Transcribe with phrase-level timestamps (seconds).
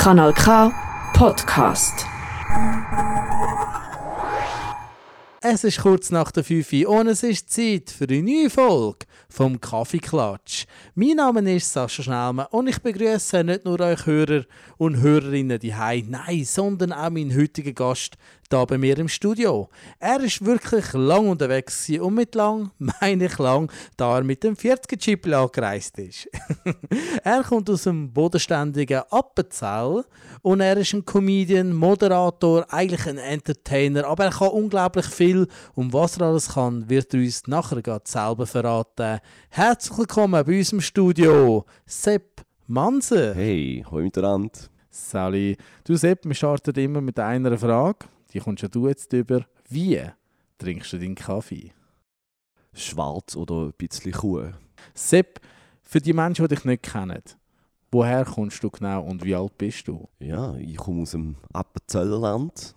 [0.00, 0.72] Kanal K
[1.12, 2.06] Podcast.
[5.42, 9.04] Es ist kurz nach der 5 Uhr und es ist Zeit für eine neue Folge
[9.28, 10.64] vom Kaffeeklatsch.
[10.94, 14.46] Mein Name ist Sascha Schnellmann und ich begrüße nicht nur euch Hörer
[14.78, 15.74] und Hörerinnen die
[16.08, 18.16] nein, sondern auch meinen heutigen Gast
[18.50, 19.68] da bei mir im Studio.
[19.98, 24.56] Er ist wirklich lang unterwegs und mit lang meine ich lang, da er mit dem
[24.56, 26.28] 40er Chip angereist ist.
[27.24, 30.04] er kommt aus dem bodenständigen Appenzell
[30.42, 35.92] und er ist ein Comedian, Moderator, eigentlich ein Entertainer, aber er kann unglaublich viel und
[35.92, 39.20] was er alles kann, wird er uns nachher selber verraten.
[39.48, 43.34] Herzlich willkommen bei uns im Studio, Sepp Manse.
[43.34, 44.58] Hey, hoi miteinander.
[44.90, 49.44] Sally, du Sepp, wir starten immer mit einer Frage die kommst ja du jetzt über.
[49.68, 50.00] Wie
[50.58, 51.72] trinkst du deinen Kaffee?
[52.72, 54.50] Schwarz oder ein bisschen Kuh.
[54.94, 55.40] Sepp,
[55.82, 57.22] für die Menschen, die dich nicht kennen,
[57.90, 60.08] woher kommst du genau und wie alt bist du?
[60.20, 62.74] Ja, ich komme aus dem Appenzellland,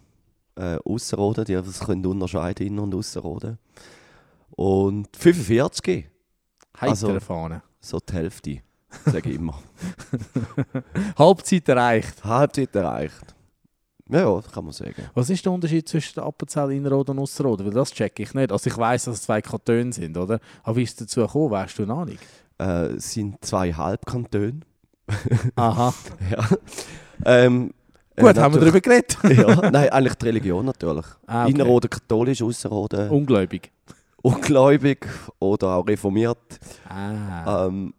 [0.56, 3.60] äh, Ausserrhoden, die das können unterscheiden, Innen- und Ausserrhoden.
[4.52, 6.10] Und 45.
[6.80, 7.62] Heiter Also- Fahne.
[7.82, 8.62] So die Hälfte,
[9.06, 9.62] sage ich immer.
[11.18, 12.24] Halbzeit erreicht.
[12.24, 13.36] Halbzeit erreicht.
[14.14, 14.94] Ja, ja, das kann man sagen.
[15.16, 17.66] Was ist der Unterschied zwischen der Appenzell Innerrhoden und Ausserrhoden?
[17.66, 18.52] Weil das check ich nicht.
[18.52, 20.40] Also ich weiß, dass es zwei Kantone sind, oder?
[20.64, 21.50] Aber wie ist es dazu gekommen?
[21.52, 22.20] Weißt du noch nicht?
[22.60, 24.60] Äh, es sind zwei Halbkantone.
[25.56, 25.94] Aha.
[26.30, 26.48] ja.
[27.26, 27.74] Ähm,
[28.16, 29.18] Gut, äh, haben wir darüber geredet.
[29.24, 31.06] ja, nein, eigentlich die Religion natürlich.
[31.26, 31.52] Ah, okay.
[31.52, 33.72] Innerrhoden katholisch, Ausserrhoden Ungläubig.
[34.22, 35.08] ungläubig
[35.40, 36.38] oder auch reformiert.
[36.88, 37.66] Ah.
[37.66, 37.94] Ähm,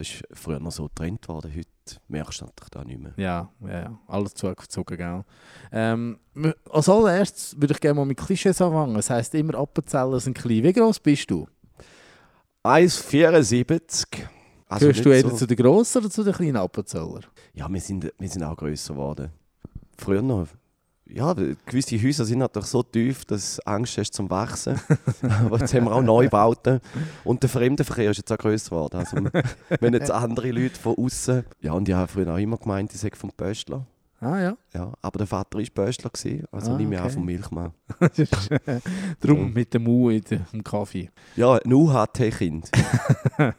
[0.00, 1.52] das ist früher noch so getrennt worden.
[1.54, 1.68] Heute
[2.08, 3.12] merkst du natürlich da nicht mehr.
[3.18, 3.98] Ja, ja, ja.
[4.06, 5.24] alles zugezogen, gell.
[5.72, 6.18] Ähm,
[6.70, 8.94] als allererstes würde ich gerne mal mit Klischees anfangen.
[8.94, 10.62] Das heisst immer, Appenzeller sind klein.
[10.62, 11.46] Wie groß bist du?
[12.64, 14.06] 1,74.
[14.68, 17.20] Also Gehörst du eher so- zu den grossen oder zu den kleinen Appenzeller?
[17.52, 19.30] Ja, wir sind, wir sind auch grösser geworden.
[19.98, 20.46] Früher noch.
[21.12, 21.34] Ja,
[21.66, 24.80] gewisse Häuser sind natürlich so tief, dass du Angst hast zum Wachsen.
[25.44, 26.80] Aber jetzt haben wir auch Neubauten.
[27.24, 28.96] Und der Fremdenverkehr ist jetzt auch grösser geworden.
[28.96, 29.16] Also,
[29.80, 31.44] wenn jetzt andere Leute von außen.
[31.60, 33.86] Ja, und ich habe früher auch immer gemeint, ich sage vom Pöstler.
[34.22, 34.56] Ah ja.
[34.74, 37.08] Ja, aber der Vater war Pöstler, gewesen, also Ah, nicht mehr okay.
[37.08, 37.72] auch vom Milchmann.
[39.20, 41.08] Darum mit dem U in im Kaffee.
[41.36, 42.70] Ja, ein UHT-Kind.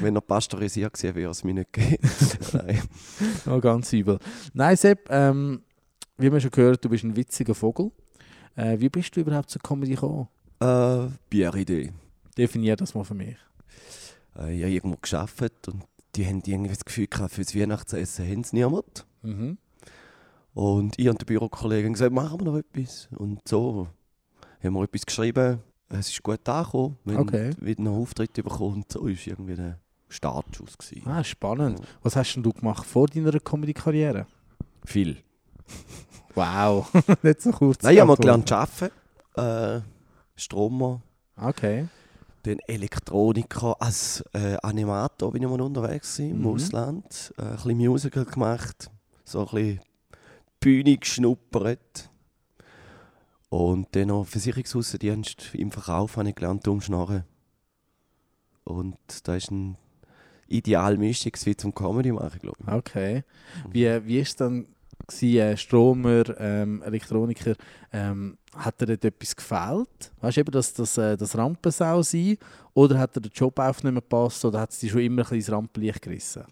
[0.00, 2.08] Wenn er pasteurisiert gewesen wäre, es mir nicht gegeben.
[2.52, 2.80] Nein.
[3.50, 4.20] Oh, ganz übel.
[4.54, 5.62] Nein, Sepp, ähm,
[6.18, 7.90] wie wir schon gehört, du bist ein witziger Vogel.
[8.56, 10.28] Äh, wie bist du überhaupt zur Comedy gekommen?
[10.60, 11.92] Äh, Bieridee.
[12.36, 13.36] Definier das mal für mich.
[14.36, 15.84] Äh, ich habe irgendwo gearbeitet und
[16.16, 19.06] die haben irgendwie das Gefühl gehabt, für das Weihnachtsessen haben sie niemand.
[19.22, 19.58] Mhm.
[20.54, 23.08] Und ich und der Bürokollege haben gesagt, machen wir noch etwas.
[23.16, 23.86] Und so
[24.62, 25.60] haben wir etwas geschrieben.
[25.88, 26.98] Es ist gut angekommen.
[27.04, 27.52] Wir haben Okay.
[27.60, 28.74] wieder einen Auftritt bekommen.
[28.76, 29.78] Und so war irgendwie der
[30.08, 30.76] Startschuss.
[30.76, 31.06] Gewesen.
[31.08, 31.80] Ah, spannend.
[32.02, 34.26] Was hast denn du gemacht vor deiner Comedy-Karriere?
[34.84, 35.18] Viel.
[36.38, 36.88] Wow,
[37.22, 37.82] nicht so kurz.
[37.82, 38.94] Nein, ich habe mal gelernt zu arbeiten.
[39.36, 39.80] Äh,
[40.36, 41.02] Stromer.
[41.36, 41.88] Okay.
[42.44, 46.46] Dann Elektroniker, als äh, Animator bin ich mal unterwegs im Mhm.
[46.46, 47.34] Ausland.
[47.38, 48.90] Äh, ein bisschen Musical gemacht,
[49.24, 49.80] so ein bisschen
[50.60, 52.08] Bühne geschnuppert.
[53.48, 57.24] Und dann noch Versicherungsaußendienst im Verkauf habe ich gelernt umschnarren.
[58.64, 59.76] Und da ist ein
[60.46, 62.72] ideal Mischung zum Comedy machen, glaube ich.
[62.72, 63.24] Okay.
[63.70, 64.66] Wie, wie ist dann
[65.08, 67.54] gewesen, äh, Stromer, ähm, Elektroniker,
[67.92, 70.12] ähm, hat dir dort etwas gefällt?
[70.20, 72.36] Weißt du eben, dass das, äh, das Rampensau sein?
[72.74, 74.44] Oder hat dir der Job auch nicht mehr gepasst?
[74.44, 76.44] Oder hat es dich schon immer ein bisschen ins Rampenlicht gerissen?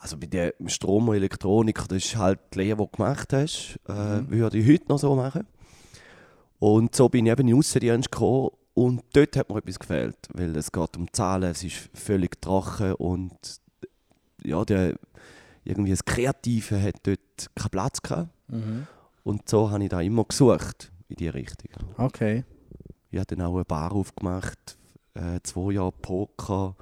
[0.00, 3.78] Also bei der Strom- und Elektroniker, das ist halt die Lehre, die du gemacht hast,
[3.88, 4.30] äh, Mhm.
[4.30, 5.46] würde ich heute noch so machen.
[6.60, 10.16] Und so bin ich eben in den Aussendienst gekommen und dort hat mir etwas gefehlt,
[10.34, 13.32] weil es geht um Zahlen, es ist völlig trocken und
[14.44, 14.94] ja, der,
[15.64, 17.18] irgendwie das Kreative hat dort
[17.54, 18.28] keinen Platz gehabt.
[19.24, 21.70] Und so habe ich da immer gesucht in die Richtung.
[21.96, 22.44] Okay.
[23.10, 24.78] Ich habe dann auch eine Bar aufgemacht,
[25.14, 26.74] äh, zwei Jahre Poker,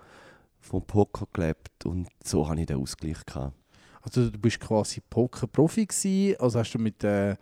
[0.61, 3.55] vom Poker gelebt und so habe ich den Ausgleich gehabt.
[4.03, 7.37] Also du bist quasi Poker-Profi gewesen, also hast du mit äh,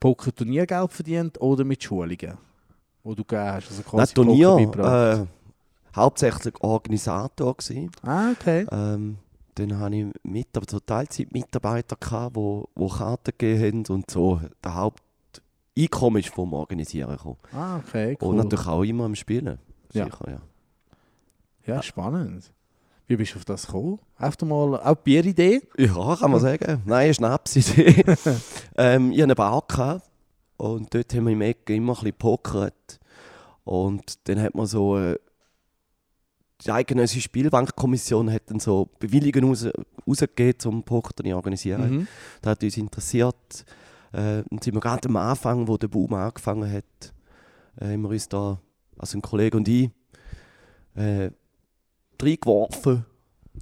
[0.00, 2.36] Poker-Turnier Geld verdient oder mit Schulungen,
[3.04, 3.68] wo du gegeben hast?
[3.70, 5.18] Also Nein, quasi Turnier, Poker beigebracht.
[5.18, 5.26] äh,
[5.96, 7.90] hauptsächlich Organisator gewesen.
[8.02, 8.66] Ah, okay.
[8.70, 9.18] Ähm,
[9.54, 14.40] dann hatte ich mit, aber so Teilzeitmitarbeiter, die wo, wo Karten gegeben haben und so.
[14.64, 17.38] Der Haupteinkommen ist vom Organisieren gekommen.
[17.52, 18.28] Ah, okay, cool.
[18.28, 19.58] Und natürlich auch immer am Spielen.
[19.92, 20.04] Ja.
[20.06, 20.40] Sicher, ja.
[21.66, 22.52] Ja, spannend.
[23.06, 23.98] Wie bist du auf das gekommen?
[24.16, 25.60] Einfach mal auch Bieridee?
[25.76, 26.82] Ja, kann man sagen.
[26.86, 28.04] Nein, eine Schnapsidee.
[28.76, 30.08] ähm, ich hatte eine Bar gehabt,
[30.56, 33.00] und dort haben wir im Eck immer ein bisschen gepokert.
[33.64, 35.18] Und dann hat man so äh,
[36.66, 39.66] die eidgenössische Spielbankkommission hat dann so Bewilligungen raus,
[40.06, 41.90] rausgegeben, um Pokerturnier zu organisieren.
[41.90, 42.08] Mhm.
[42.40, 43.64] Das hat uns interessiert.
[44.12, 47.14] Äh, und sind wir gerade am Anfang, wo der Boom angefangen hat,
[47.80, 48.58] äh, haben wir uns da,
[48.98, 49.90] also ein Kollege und ich,
[50.94, 51.30] äh,
[52.20, 53.04] reingeworfen.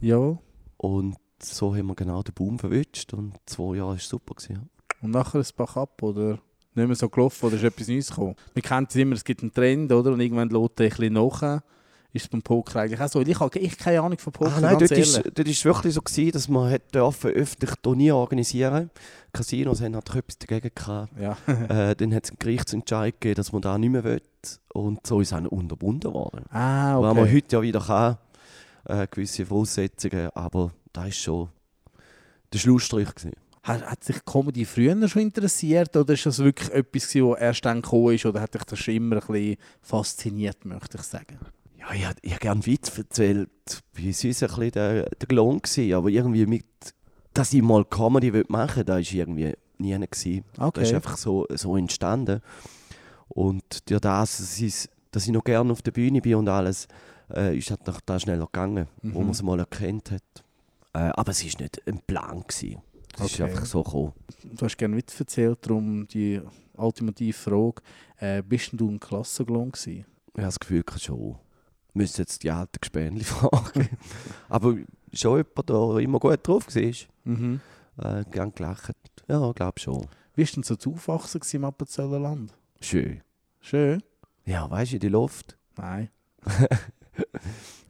[0.01, 0.39] Ja.
[0.77, 3.13] Und so haben wir genau den Boom verwünscht.
[3.15, 4.35] Und zwei Jahre war super.
[4.35, 4.63] Gewesen, ja.
[5.03, 6.39] Und nachher ein Bach-up oder
[6.75, 8.37] nicht mehr so gelaufen oder ist etwas Neues gekommen?
[8.55, 10.13] Man kennt es immer, es gibt einen Trend, oder?
[10.13, 11.63] Und irgendwann lädt er ein bisschen nach.
[12.13, 13.21] Ist es beim Poker eigentlich auch so?
[13.21, 15.95] Ich habe echt keine Ahnung von Poker, Ah, nein, dort ist, dort ist es wirklich
[15.95, 18.91] so, gewesen, dass man hat dürfen öffentlich Turnier organisieren
[19.33, 21.13] Casinos haben natürlich etwas dagegen gehabt.
[21.21, 21.37] Ja.
[21.47, 24.23] äh, dann hat es einen Gerichtsentscheid gegeben, dass man da nicht mehr will.
[24.73, 26.45] Und so ist es unterbunden worden.
[26.51, 27.15] ah, Okay.
[27.15, 27.37] man okay.
[27.37, 28.19] heute ja wieder kann,
[28.87, 31.49] äh, gewisse Voraussetzungen, aber da ist schon
[32.53, 33.37] der Schlussstrich gewesen.
[33.63, 37.83] Hat, hat sich Comedy früher schon interessiert oder ist das wirklich etwas, das erst dann
[37.83, 41.39] gekommen ist oder hat dich das schon immer ein bisschen fasziniert, möchte ich sagen?
[41.81, 43.49] Ja, ich, habe gerne Witz erzählt.
[43.95, 46.65] Bei uns war es ein bisschen der, der Gelohn, gewesen, aber irgendwie mit,
[47.35, 50.07] dass ich mal Comedy machen will, da war irgendwie nie einer.
[50.07, 50.45] gewesen.
[50.57, 52.43] Das ist einfach so, so entstanden.
[53.29, 56.87] Und durch das, dass ich, dass ich noch gerne auf der Bühne bin und alles,
[57.33, 59.25] äh, ist halt nach da schneller gegangen, wo Mhm.
[59.27, 60.23] man es mal erkannt hat.
[60.93, 62.43] Äh, aber es war nicht ein Plan.
[62.47, 62.83] Gewesen.
[63.17, 63.45] Es ist Okay.
[63.45, 64.13] einfach so gekommen.
[64.45, 66.41] Du hast gerne Witz erzählt, darum die
[66.77, 67.83] ultimative Frage.
[68.19, 70.05] Äh, bist du ein Klassengelohn gewesen?
[70.33, 71.37] Ich habe das Gefühl, schon.
[71.95, 73.89] Müsste jetzt die alten Gespänli fragen.
[74.49, 74.77] aber
[75.13, 76.93] schon jemand, der immer gut drauf war.
[77.25, 77.61] Mhm.
[77.99, 78.93] Äh, gern gelacht.
[79.29, 80.07] Ja, ich glaube schon.
[80.35, 82.53] Wie war denn so zu aufwachsen im Appenzeller Land?
[82.81, 83.21] Schön.
[83.61, 84.03] Schön?
[84.47, 85.59] Ja, weißt du, in die Luft.
[85.77, 86.09] Nein.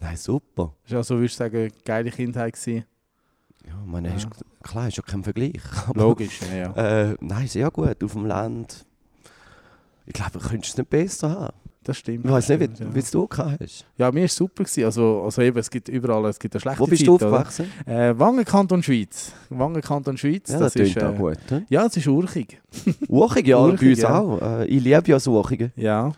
[0.00, 0.74] Nein, super.
[0.86, 2.84] Ist also, würdest du sagen, geile Kindheit gewesen?
[3.66, 4.14] Ja, meine, Ja.
[4.16, 4.28] Ist,
[4.62, 5.60] klar, ist ja kein Vergleich.
[5.86, 6.74] Aber, Logisch, ja.
[6.74, 7.10] ja.
[7.10, 8.02] Äh, nein, sehr gut.
[8.02, 8.86] Auf dem Land.
[10.06, 11.56] Ich glaube, du könntest es nicht besser haben.
[11.90, 12.24] Das stimmt.
[12.24, 13.80] Ich weiß nicht, das wie, stimmt, wie es du gehabt hast.
[13.98, 14.06] ja.
[14.06, 14.62] ja, mir war es super.
[14.62, 14.84] Gewesen.
[14.84, 17.66] Also, also eben, es gibt überall es gibt eine schlechte Wo bist Zeit, du aufgewachsen?
[17.84, 19.32] Äh, Wangenkanton Schweiz.
[19.48, 20.96] Wangenkanton Schweiz, Ja, das das ist...
[20.96, 21.38] Äh, gut.
[21.48, 21.62] He?
[21.68, 22.62] ja, es ist urchig.
[23.08, 24.20] Urchig, ja, Urchig, bei uns ja.
[24.20, 24.40] auch.
[24.40, 25.72] Äh, ich liebe ja so Urchige.
[25.74, 26.12] Ja.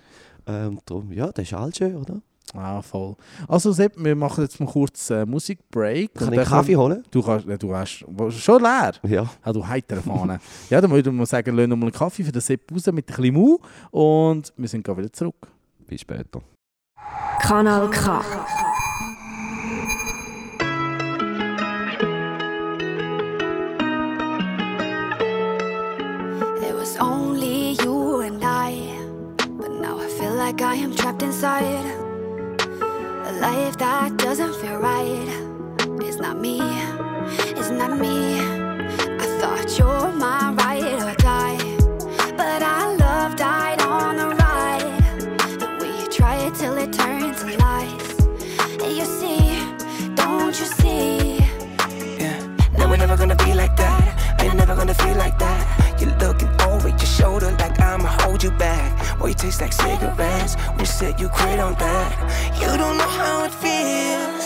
[0.46, 2.20] Ähm, darum, ja, das ist alles schön, oder?
[2.54, 3.16] Ah, voll.
[3.48, 6.12] Also Sepp, wir machen jetzt mal kurz äh, Musikbreak.
[6.14, 7.02] Kann ich einen Kaffee holen?
[7.10, 8.92] Du kannst, äh, du hast schon leer.
[9.08, 9.26] Ja.
[9.42, 10.38] Ah, du heiter Fahne.
[10.68, 13.08] ja, dann würde man sagen, lassen wir mal einen Kaffee für den Sepp raus mit
[13.08, 13.58] ein bisschen Mu
[13.90, 15.48] und wir sind gleich wieder zurück.
[15.92, 16.40] Bis später.
[17.42, 18.00] Kanal K.
[26.66, 28.96] It was only you and I,
[29.58, 31.84] but now I feel like I am trapped inside
[33.28, 35.28] a life that doesn't feel right.
[36.00, 36.58] It's not me,
[37.52, 38.40] it's not me.
[39.20, 40.71] I thought you're my ride
[54.66, 55.62] never gonna feel like that.
[56.00, 58.90] You're looking over your shoulder like I'ma hold you back.
[59.18, 60.56] Boy, you taste like cigarettes.
[60.78, 62.10] You said you quit on that,
[62.60, 64.44] you don't know how it feels.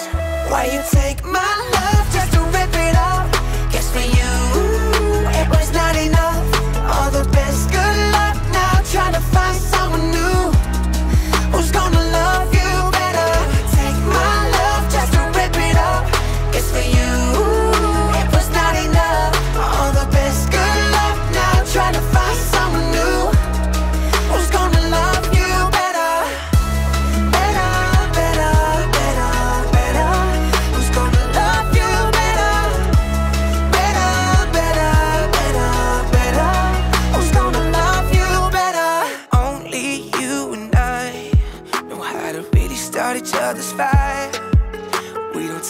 [0.50, 3.28] Why you take my love just to rip it off?
[3.72, 4.32] Guess for you,
[5.40, 6.44] it was not enough.
[6.92, 8.74] All the best, good luck now.
[8.92, 10.45] Trying to find someone new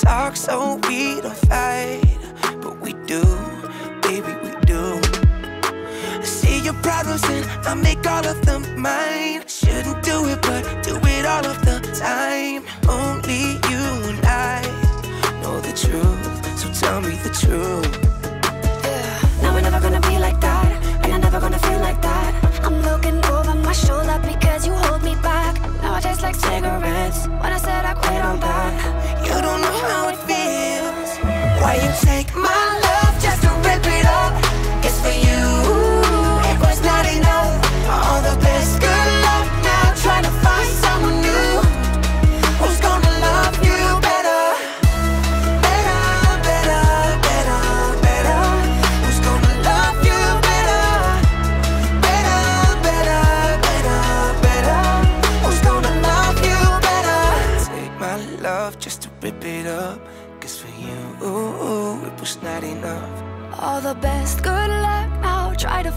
[0.00, 2.02] talk, so we don't fight.
[2.60, 3.22] But we do,
[4.02, 5.00] baby, we do.
[6.20, 9.46] I see your problems and I make all of them mine.
[9.46, 12.64] Shouldn't do it, but do it all of the time.
[12.88, 14.62] Only you and I
[15.42, 17.94] know the truth, so tell me the truth.
[18.84, 19.42] Yeah.
[19.42, 20.70] Now we're never gonna be like that,
[21.04, 22.34] and I'm never gonna feel like that.
[22.64, 25.54] I'm looking over my shoulder because you hold me back.
[25.82, 29.15] Now I taste like cigarettes when I said I quit on that.
[29.26, 31.10] You don't know how it feels.
[31.60, 32.85] Why you take my love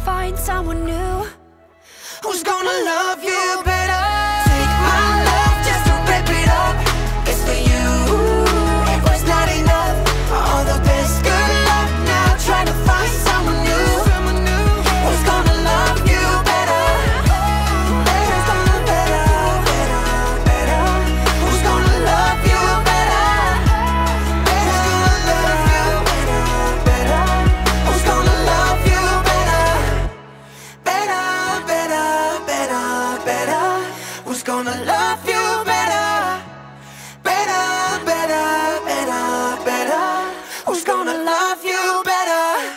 [0.05, 1.27] find someone new.
[2.23, 3.78] Who's gonna love you better?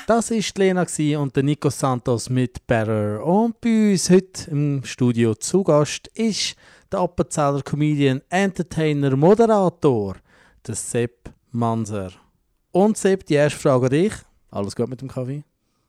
[0.07, 0.87] Das war Lena
[1.21, 3.25] und der Nico Santos mit Better.
[3.25, 6.55] Und bei uns heute im Studio zu Gast ist
[6.91, 10.17] der Appenzeller Comedian, Entertainer, Moderator,
[10.67, 12.11] der Sepp Manser.
[12.73, 14.13] Und Sepp, die erste Frage an dich.
[14.51, 15.45] Alles gut mit dem Kaffee?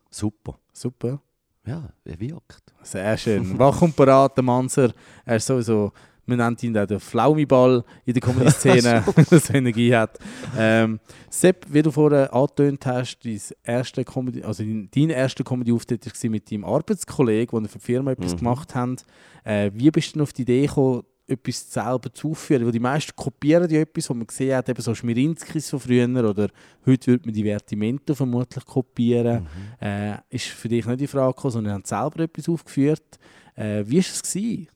[0.10, 0.58] Super.
[0.72, 1.20] Super.
[1.65, 2.74] Ja, er wirkt.
[2.82, 3.60] Sehr schön.
[3.60, 4.94] Wach und parat, der Manser.
[5.25, 5.92] Er ist sowieso,
[6.25, 10.18] man nennt ihn auch den Flaumiball in der Comedy-Szene, dass er Energie hat.
[10.58, 11.00] Ähm,
[11.30, 16.51] Sepp, wie du vorher angetönt hast, dein erste Comedy, also dein, erster Comedy-Auftritt war mit
[16.51, 18.38] deinem Arbeitskollegen, wo ihr für die Firma etwas Mhm.
[18.38, 19.06] gemacht habt.
[19.44, 22.65] Äh, wie bist du auf die Idee gekommen, etwas selber zu aufführen?
[22.65, 26.08] Weil die meisten kopieren ja etwas, was man gesehen hat, eben so Schmirinskis von früher
[26.08, 26.48] oder
[26.86, 29.44] heute würde man die Vertimento vermutlich kopieren.
[29.80, 29.86] Mhm.
[29.86, 33.20] Äh, ist für dich nicht die Frage gekommen, sondern habt selber etwas aufgeführt.
[33.56, 34.22] Äh, wie war es?
[34.22, 34.68] Gewesen?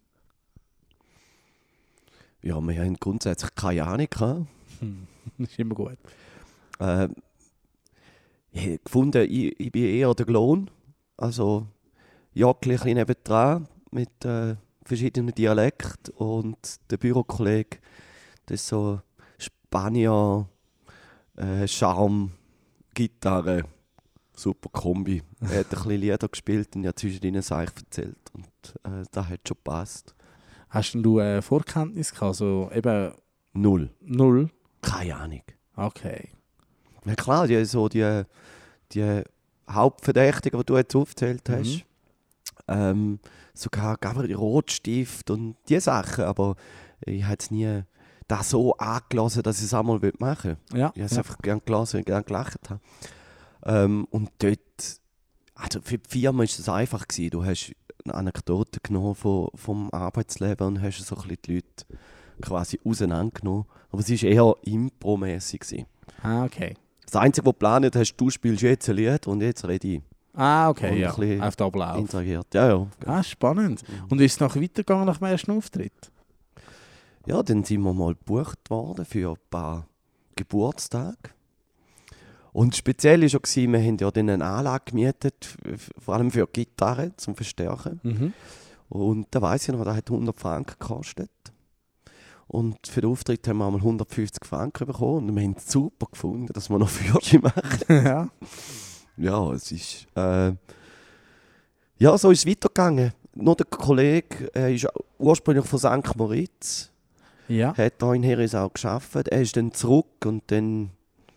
[2.47, 4.47] Ja, wir haben grundsätzlich keine Ahnung gehabt.
[5.37, 5.97] Das ist immer gut.
[6.79, 7.09] Äh,
[8.51, 10.69] ich habe gefunden, ich, ich bin eher der Klon.
[11.17, 11.67] Also,
[12.33, 16.13] ja, ein bisschen nebendran mit äh, verschiedenen Dialekten.
[16.13, 17.79] Und der Bürokollege,
[18.45, 19.01] das ist so
[19.37, 20.47] Spanier,
[21.35, 22.31] äh, Charme,
[22.93, 23.65] Gitarre,
[24.33, 25.21] super Kombi.
[25.41, 28.31] Er hat ein bisschen Lieder gespielt und ja zwischen ihnen Seich erzählt.
[28.31, 30.15] Und äh, das hat schon gepasst.
[30.69, 32.27] Hast du äh, Vorkenntnis gehabt?
[32.27, 33.13] Also eben
[33.53, 33.89] Null.
[34.01, 34.49] null?
[34.81, 35.41] Keine Ahnung.
[35.75, 36.29] Okay.
[37.05, 38.23] Ja klar, die, so die,
[38.91, 39.23] die
[39.69, 41.81] Hauptverdächtigen, die du jetzt aufgezählt hast, Mhm.
[42.67, 43.19] ähm,
[43.53, 46.55] sogar Gabriel Rotstift und diese Sachen, aber
[47.05, 47.83] ich habe jetzt nie
[48.27, 50.79] das so angelassen, dass ich es einmal machen will.
[50.79, 50.91] Ja.
[50.95, 51.17] Ich habe es ja.
[51.19, 52.69] einfach gerne gelesen und gerne gelacht.
[52.69, 52.81] Habe.
[53.63, 54.59] Ähm, und dort,
[55.55, 57.07] also für die Firma war es einfach.
[57.07, 57.29] Gewesen.
[57.29, 57.73] Du hast
[58.09, 61.85] eine Anekdote genommen von, vom Arbeitsleben und hast so ein bisschen die Leute
[62.41, 63.65] quasi auseinandergenommen.
[63.91, 65.85] Aber es war eher impromäßig.
[66.21, 66.75] Ah, okay.
[67.05, 70.01] Das Einzige, was du geplant hast, du spielst jetzt ein Lied und jetzt rede ich.
[70.33, 71.15] Ah, okay, Und ja.
[71.15, 71.97] ein Auf den Ablauf.
[71.97, 72.53] Interagiert.
[72.53, 72.87] Ja, ja.
[73.05, 73.83] Ah, spannend.
[73.87, 74.05] Mhm.
[74.09, 76.11] Und ist es nachher weitergegangen nach dem ersten Auftritt?
[77.25, 79.87] Ja, dann sind wir mal gebucht worden für ein paar
[80.35, 81.17] Geburtstage.
[82.57, 85.55] Und speziell war schon, wir haben ja dann eine Anlage gemietet,
[86.03, 87.99] vor allem für Gitarre zum Verstärken.
[88.01, 88.33] Mhm.
[88.89, 91.29] Und da weiß ich noch, das hat 100 Franken gekostet.
[92.47, 96.07] Und für den Auftritt haben wir einmal 150 Franken bekommen und wir haben es super
[96.11, 97.61] gefunden, dass wir noch Führerschein machen.
[97.89, 98.27] ja.
[99.17, 100.07] Ja, es ist.
[100.15, 100.53] Äh,
[101.99, 103.13] ja, so ist es weitergegangen.
[103.35, 104.87] Nur der Kollege er ist
[105.19, 106.15] ursprünglich von St.
[106.15, 106.89] Moritz,
[107.49, 107.77] Ja.
[107.77, 109.15] hat hier in Herisau geschafft.
[109.27, 110.89] Er ist dann zurück und dann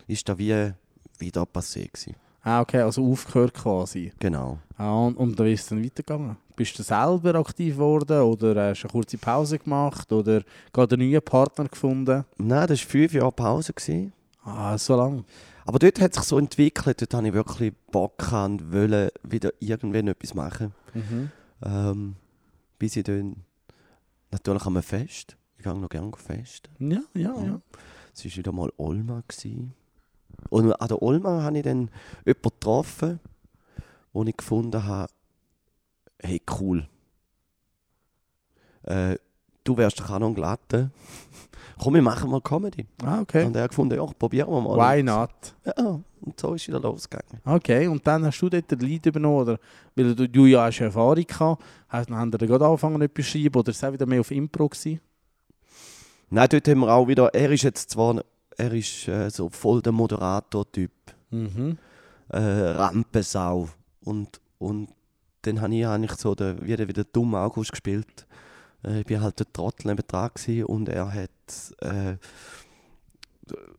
[0.07, 0.73] ist da wie
[1.21, 2.15] wieder passé gewesen.
[2.43, 4.11] Ah, okay, also aufgehört quasi.
[4.19, 4.57] Genau.
[4.77, 6.37] Ah, und, und wie ist es dann weitergegangen?
[6.55, 10.41] Bist du selber aktiv geworden oder hast du eine kurze Pause gemacht oder
[10.73, 12.25] gerade einen neuen Partner gefunden?
[12.37, 13.73] Nein, das war fünf Jahre Pause.
[13.73, 14.13] Gewesen.
[14.43, 15.23] Ah, so lang.
[15.65, 20.07] Aber dort hat sich so entwickelt, dort habe ich wirklich Bock und wollte wieder irgendwann
[20.07, 20.73] etwas machen.
[20.95, 21.31] Mhm.
[21.63, 22.15] Ähm,
[22.79, 23.35] bis ich dann
[24.31, 25.37] natürlich an einem Fest.
[25.57, 26.69] Ich gehe noch gerne fest.
[26.79, 27.43] Ja, ja, ja.
[27.45, 27.61] Ja.
[28.15, 29.21] Es war wieder mal Olma.
[29.27, 29.75] Gewesen.
[30.49, 31.89] Und an der Olma habe ich dann
[32.25, 33.19] jemanden getroffen,
[34.13, 35.11] wo ich gefunden habe,
[36.21, 36.87] hey cool,
[38.83, 39.15] äh,
[39.63, 40.91] du wärst doch auch noch ein Glatte.
[41.81, 42.85] Komm, wir machen mal Comedy.
[43.03, 43.45] Ah, okay.
[43.45, 44.77] Und er hat gefunden, ja, probieren wir mal.
[44.77, 45.55] Why not?
[45.65, 47.41] Ja, und so ist es wieder losgegangen.
[47.43, 49.59] Okay, und dann hast du dort den Lead übernommen, oder?
[49.95, 53.31] Weil du, du ja hast Erfahrung gehabt, hast, haben dir dann gerade angefangen etwas zu
[53.31, 54.99] schreiben, oder ist es auch wieder mehr auf Impro gewesen?
[56.29, 58.23] Nein, dort haben wir auch wieder, er ist jetzt zwar,
[58.57, 60.91] er ist äh, so voll der Moderator-Typ.
[61.31, 61.77] Mhm.
[62.29, 63.69] äh, Rampensau.
[64.03, 64.89] Und, und
[65.43, 68.25] dann habe ich eigentlich so den, wieder, wieder dumm August gespielt.
[68.83, 70.31] Äh, ich war halt der Trottel neben dran
[70.65, 71.29] und er hat
[71.79, 72.17] äh,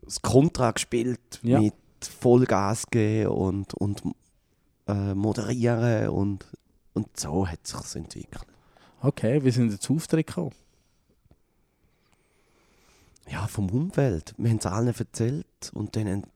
[0.02, 1.60] das Kontra gespielt Ja.
[1.60, 1.74] mit
[2.20, 4.02] Vollgas geben und, und
[4.88, 6.46] äh, moderieren und,
[6.94, 8.44] und so hat es sich entwickelt.
[9.00, 10.52] Okay, wie sind zu Auftritt gekommen?
[13.28, 14.34] Ja, vom Umfeld.
[14.36, 16.26] Wir haben es allen erzählt und dann haben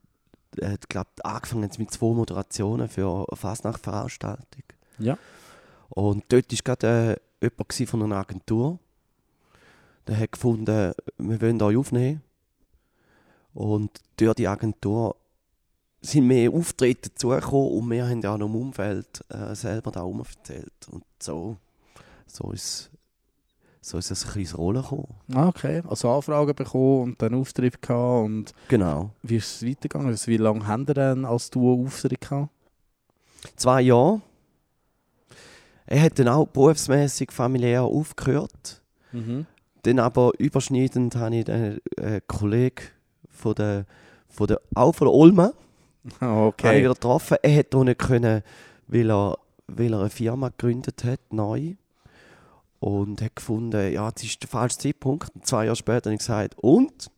[0.62, 4.62] hat glaub, angefangen mit zwei Moderationen für eine Fasnacht-Veranstaltung.
[4.98, 5.18] Ja.
[5.90, 8.78] Und dort war gerade äh, jemand von einer Agentur.
[10.06, 12.22] Der hat gefunden, wir wollen euch aufnehmen.
[13.54, 15.16] Und durch die Agentur
[16.00, 20.06] sind mehr Auftritte dazugekommen und wir haben ja auch noch im Umfeld äh, selber da
[20.06, 20.88] erzählt.
[20.90, 21.56] Und so,
[22.26, 22.90] so ist
[23.88, 25.14] so ist es ein bisschen ins Rollen gekommen.
[25.32, 25.80] Ah, okay.
[25.88, 29.10] Also Anfragen bekommen und dann Auftritt gehabt und Genau.
[29.22, 30.08] wie ist es weitergegangen?
[30.08, 32.50] Also wie lange haben ihr denn als Duo Auftritt gehabt?
[33.54, 34.22] Zwei Jahre.
[35.86, 38.82] Er hat dann auch berufsmäßig familiär aufgehört.
[39.12, 39.46] Mhm.
[39.82, 42.86] Dann aber überschneidend habe ich den äh, Kollegen
[43.30, 43.86] von der,
[44.28, 45.52] von der, auch von der Olma
[46.20, 46.80] Okay.
[46.80, 47.36] wieder getroffen.
[47.40, 48.42] Er hat auch nicht können,
[48.88, 49.38] weil er,
[49.68, 51.74] weil er eine Firma gegründet hat, neu.
[52.86, 55.34] Und hat gefunden, ja, das ist der falsche Zeitpunkt.
[55.34, 57.10] Und zwei Jahre später habe ich gesagt, und?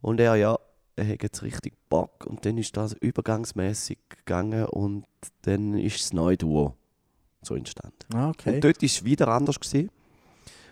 [0.00, 0.58] Und er, ja,
[0.96, 2.24] er hat jetzt richtig Bock.
[2.24, 5.04] Und dann ist das übergangsmäßig gegangen und
[5.42, 6.74] dann ist das neue Duo
[7.42, 7.98] so entstanden.
[8.14, 8.54] Ah, okay.
[8.54, 9.60] Und dort war es wieder anders.
[9.60, 9.90] Gewesen.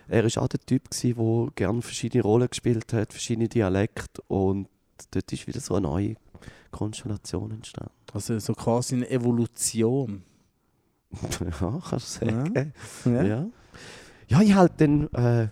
[0.07, 4.23] Er war auch der Typ, der gerne verschiedene Rollen gespielt hat, verschiedene Dialekte.
[4.27, 4.69] Und
[5.11, 6.15] dort ist wieder so eine neue
[6.71, 7.93] Konstellation entstanden.
[8.11, 10.23] Also so quasi eine Evolution.
[11.61, 12.73] ja, kannst du sagen.
[13.05, 13.11] Ja.
[13.11, 13.47] Ja,
[14.27, 14.41] ja.
[14.41, 15.07] ich halt dann...
[15.13, 15.47] Äh,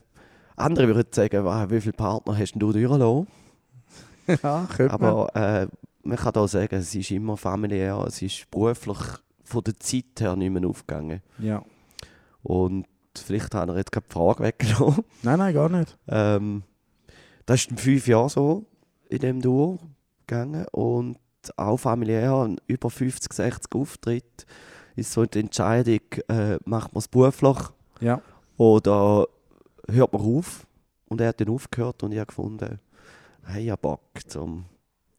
[0.58, 3.28] andere würden sagen, wow, wie viele Partner hast du durchgelassen?
[4.44, 4.94] ja könnte.
[4.94, 5.68] Aber äh,
[6.04, 8.98] man kann auch sagen, es ist immer familiär, es ist beruflich
[9.44, 11.22] von der Zeit her nicht mehr aufgegangen.
[11.40, 11.64] Ja.
[12.44, 12.86] Und
[13.16, 15.04] vielleicht haben wir jetzt die Frage weggenommen.
[15.24, 15.98] Nein, nein, gar nicht.
[16.08, 16.64] Ähm,
[17.46, 18.66] das ist in fünf Jahren so
[19.10, 19.80] in dem Duo
[20.28, 21.18] gegangen und
[21.58, 24.46] auch familiär über 50, 60 Auftritte
[24.96, 27.58] ist so die Entscheidung, äh, macht man es beruflich
[28.00, 28.22] Ja.
[28.58, 29.28] oder
[29.90, 30.66] hört man auf?
[31.08, 32.80] Und er hat dann aufgehört und ich habe gefunden,
[33.46, 34.66] hey, ich habe Bock zum,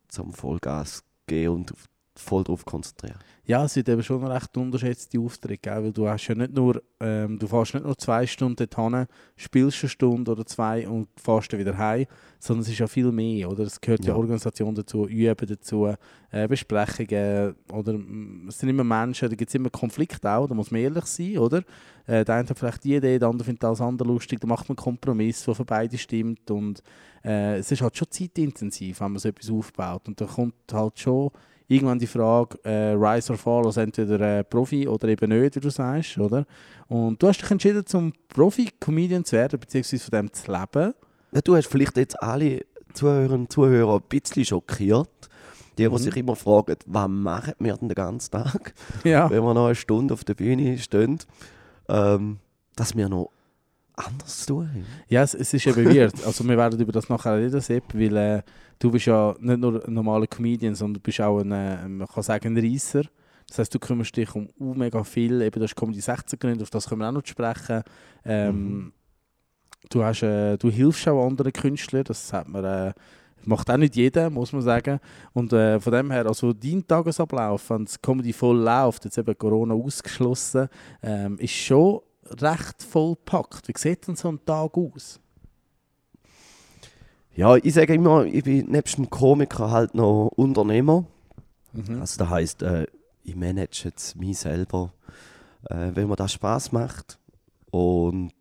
[0.08, 3.18] zum Vollgas gehen und auf- voll darauf konzentrieren.
[3.44, 5.84] Ja, es wird eben schon recht unterschätzte Auftritt, gell?
[5.84, 9.84] weil du hast ja nicht nur, ähm, du fährst nicht nur zwei Stunden dorthin, spielst
[9.84, 12.06] eine Stunde oder zwei und fährst dann wieder heim,
[12.40, 13.62] sondern es ist ja viel mehr, oder?
[13.62, 14.16] Es gehört ja, Ja.
[14.16, 15.94] Organisation dazu, Üben dazu,
[16.32, 20.54] äh, Besprechungen, oder mm, es sind immer Menschen, da gibt es immer Konflikte auch, da
[20.54, 21.62] muss man ehrlich sein, oder?
[22.06, 24.68] Äh, der eine hat vielleicht die Idee, der andere findet das andere lustig, da macht
[24.68, 26.82] man einen Kompromiss, der für beide stimmt und
[27.24, 30.98] äh, es ist halt schon zeitintensiv, wenn man so etwas aufbaut und da kommt halt
[30.98, 31.30] schon
[31.68, 35.60] irgendwann die Frage, äh, Rise or Fall, also entweder äh, Profi oder eben nicht, wie
[35.60, 36.44] du sagst, oder?
[36.88, 40.94] Und du hast dich entschieden, zum Profi-Comedian zu werden, beziehungsweise von dem zu leben.
[41.32, 45.08] Ja, du hast vielleicht jetzt alle Zuhörerinnen und Zuhörer ein bisschen schockiert.
[45.76, 45.98] Die, die Mhm.
[45.98, 48.72] sich immer fragen, was machen wir denn den ganzen Tag,
[49.04, 49.28] Ja.
[49.28, 51.18] wenn wir noch eine Stunde auf der Bühne stehen,
[51.88, 52.38] ähm,
[52.76, 53.30] dass wir noch
[53.96, 54.86] anders zu tun haben.
[55.08, 56.24] Ja, es, es ist eben weird.
[56.24, 58.42] Also wir werden über das nachher reden, Sepp, weil äh,
[58.78, 62.06] du bist ja nicht nur ein normaler Comedian, sondern du bist auch ein, äh, man
[62.06, 63.02] kann sagen, ein Reisser.
[63.48, 65.40] Das heißt, du kümmerst dich um uh, mega viel.
[65.40, 67.82] Eben, du hast Comedy 16 gegründet, auf das können wir auch noch sprechen.
[68.24, 68.92] Ähm,
[69.88, 72.92] du, hast, äh, du hilfst auch anderen Künstlern, das hat man, äh,
[73.44, 74.98] macht auch nicht jeder, muss man sagen.
[75.32, 79.38] Und äh, von dem her, also dein Tagesablauf, wenn das Comedy voll läuft, jetzt eben
[79.38, 80.68] Corona ausgeschlossen,
[81.02, 82.00] ähm, ist schon
[82.40, 83.68] recht vollpackt.
[83.68, 85.20] Wie sieht denn so ein Tag aus?
[87.34, 91.04] Ja, ich sage immer, ich bin nebst dem Komiker halt noch Unternehmer.
[91.72, 92.00] Mhm.
[92.00, 92.86] Also das heisst, äh,
[93.24, 94.92] ich manage jetzt mich selber,
[95.68, 97.18] äh, wenn mir das Spaß macht
[97.70, 98.32] und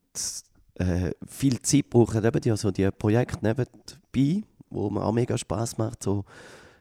[0.75, 5.77] äh, viel Zeit brauchen eben die, also die Projekte nebenbei, wo mir auch mega Spaß
[5.77, 6.23] macht, so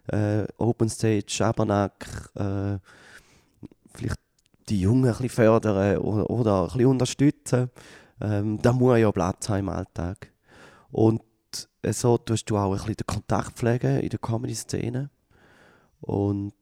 [0.09, 2.79] äh, Open Stage, Schabernack, äh,
[3.95, 4.21] vielleicht
[4.69, 7.71] die Jungen ein bisschen fördern oder, oder ein bisschen unterstützen.
[8.21, 10.33] Ähm, da muss ja Platz haben im Alltag.
[10.91, 11.23] Und
[11.83, 15.11] äh, so tust du auch ein bisschen den Kontakt pflegen in der Comedy-Szene.
[16.01, 16.53] Und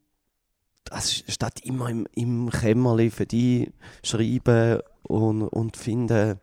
[0.85, 6.41] das statt immer im, im Kämmerli für die schreiben und, und finden,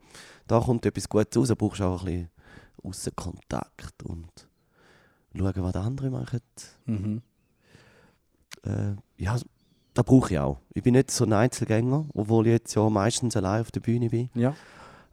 [0.48, 2.30] da kommt etwas Gutes raus, brauchst du auch ein bisschen
[2.84, 4.30] Aussenkontakt und
[5.36, 6.42] schauen, was die anderen machen.
[6.86, 7.22] Mhm.
[8.64, 9.38] Äh, ja,
[9.94, 10.58] das brauche ich auch.
[10.74, 14.10] Ich bin nicht so ein Einzelgänger, obwohl ich jetzt ja meistens allein auf der Bühne
[14.10, 14.30] bin.
[14.36, 14.56] Ja.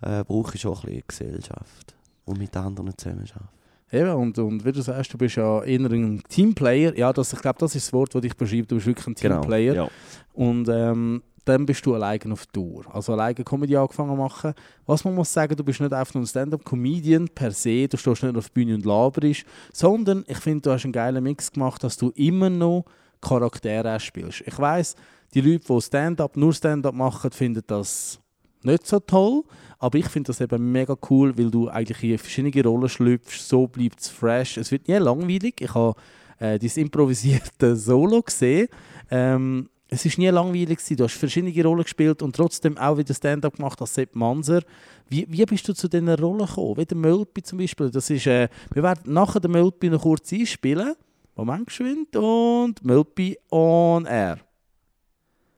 [0.02, 3.56] Äh, brauche ich schon ein bisschen Gesellschaft und mit anderen zusammen arbeiten.
[3.92, 6.96] Eben, und, und wie du sagst, du bist ja eher ein Teamplayer.
[6.98, 8.70] Ja, das, ich glaube, das ist das Wort, das dich beschreibt.
[8.70, 9.74] Du bist wirklich ein Teamplayer.
[9.74, 9.88] Ja.
[10.34, 12.84] Und ähm, dann bist du alleine auf Tour.
[12.92, 14.54] Also alleine Comedy angefangen zu machen.
[14.84, 18.24] Was man muss sagen, du bist nicht einfach nur ein Stand-Up-Comedian per se, du stehst
[18.24, 21.84] nicht auf der Bühne und laberst, sondern ich finde, du hast einen geilen Mix gemacht,
[21.84, 22.84] dass du immer noch
[23.28, 24.42] Charaktere spielst.
[24.46, 24.94] Ich weiß,
[25.34, 28.20] die Leute, die Stand-Up, nur Stand-Up machen, finden das
[28.62, 29.44] nicht so toll,
[29.78, 33.66] aber ich finde das eben mega cool, weil du eigentlich in verschiedene Rollen schlüpfst, so
[33.66, 34.56] bleibt es fresh.
[34.56, 35.60] Es wird nie langweilig.
[35.60, 35.94] Ich habe
[36.38, 38.68] äh, dein improvisierte Solo gesehen.
[39.10, 40.96] Ähm, es war nie langweilig, gewesen.
[40.96, 44.62] du hast verschiedene Rollen gespielt und trotzdem auch wieder Stand-up gemacht als Sepp Manser.
[45.08, 46.76] Wie, wie bist du zu diesen Rollen gekommen?
[46.76, 47.90] Wie der Mölpi zum Beispiel.
[47.90, 50.94] Das ist, äh, wir werden nachher den Mölpi noch kurz einspielen.
[51.38, 54.38] Moment geschwind und Mölpi on air.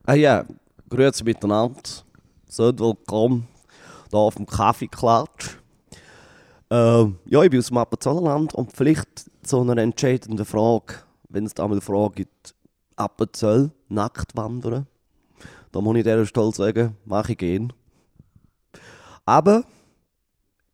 [0.05, 0.45] Ah ja,
[0.91, 1.81] grüezi miteinander.
[2.49, 3.47] Seid willkommen
[4.11, 5.57] hier auf dem Kaffeeklatsch.
[6.69, 10.95] Ähm, ja, ich bin aus dem Appenzellerland und vielleicht zu einer entscheidenden Frage,
[11.29, 12.57] wenn es da mal eine Frage gibt,
[12.97, 14.89] Appenzell, nackt wandern.
[15.71, 17.73] Da muss ich dieser stolz sagen, mache ich gehen.
[19.25, 19.63] Aber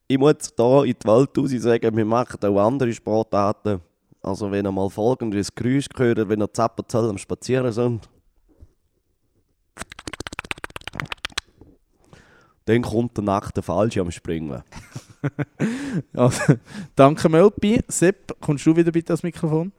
[0.09, 3.83] ich muss hier in die Welt raus sagen, wir machen auch andere Sportarten.
[4.25, 8.09] Also wenn ihr mal folgendes Geräusch gehört, wenn ihr zu Appenzell am Spazieren sind,
[12.65, 14.63] dann kommt der nackte Fallschirm springen.
[16.15, 16.57] Also,
[16.95, 17.81] danke Mölpi.
[17.89, 19.73] Sepp, kommst du wieder bitte ans Mikrofon?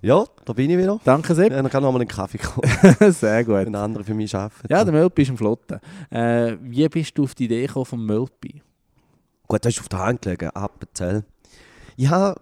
[0.00, 0.98] Ja, da bin ich wieder.
[1.04, 1.52] Danke Sepp.
[1.52, 2.66] Ja, dann kann noch mal einen Kaffee kommen,
[3.12, 3.54] Sehr gut.
[3.54, 4.66] wenn andere für mich arbeiten.
[4.70, 5.78] Ja, der Mölpi ist ein Flotte.
[6.08, 8.62] Äh, wie bist du auf die Idee gekommen vom Mölpi?
[9.46, 11.24] Gut, das ist auf der Hand gelegen, Appenzell.
[11.98, 12.40] Ich habe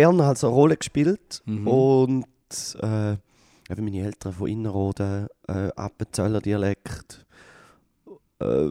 [0.00, 1.66] gerne als eine Rolle gespielt Mhm.
[1.68, 2.26] und
[2.82, 3.12] äh,
[3.70, 7.24] eben meine Eltern von Innerrhoden, äh, Appenzeller Dialekt,
[8.40, 8.68] äh,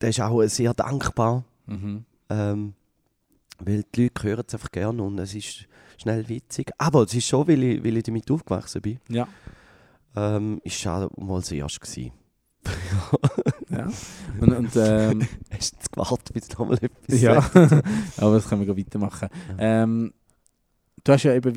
[0.00, 2.04] der ist auch sehr dankbar, Mhm.
[2.30, 2.74] ähm,
[3.58, 5.66] weil die Leute hören es einfach gerne und es ist
[6.00, 6.70] schnell witzig.
[6.78, 9.26] Aber es ist schon, weil ich, weil ich damit aufgewachsen bin, Ja.
[10.16, 12.12] ähm, ist schon mal das erste gewesen.
[13.70, 13.88] ja.
[14.40, 17.38] Und, und ähm, Hast du gewartet, bis du noch mal etwas ja,
[18.18, 19.28] aber das können wir weitermachen.
[19.58, 20.12] Ähm,
[21.04, 21.54] du hast ja eben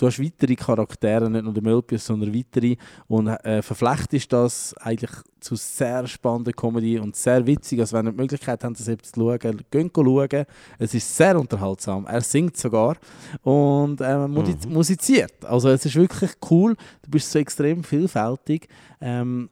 [0.00, 5.10] du hast weitere Charaktere, nicht nur der Mölpius, sondern weitere und äh, verflechtest das eigentlich
[5.40, 7.80] zu sehr spannender Comedy und sehr witzig.
[7.80, 10.46] Also wenn ihr die Möglichkeit habt, das eben zu schauen, geht schauen.
[10.78, 12.06] Es ist sehr unterhaltsam.
[12.06, 12.96] Er singt sogar
[13.42, 14.72] und äh, Mhm.
[14.72, 15.44] musiziert.
[15.44, 16.76] Also es ist wirklich cool.
[17.02, 18.68] Du bist so extrem vielfältig.
[19.02, 19.50] Ähm,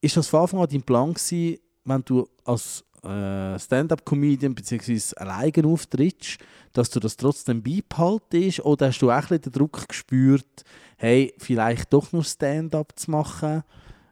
[0.00, 5.00] ist das von Anfang an dein Plan gewesen, wenn du als äh, Stand-up-Comedian bzw.
[5.16, 6.38] alleine auftrittst,
[6.72, 8.60] dass du das trotzdem beibehaltest?
[8.64, 10.64] Oder hast du auch ein den Druck gespürt,
[10.96, 13.62] hey, vielleicht doch nur Stand-up zu machen?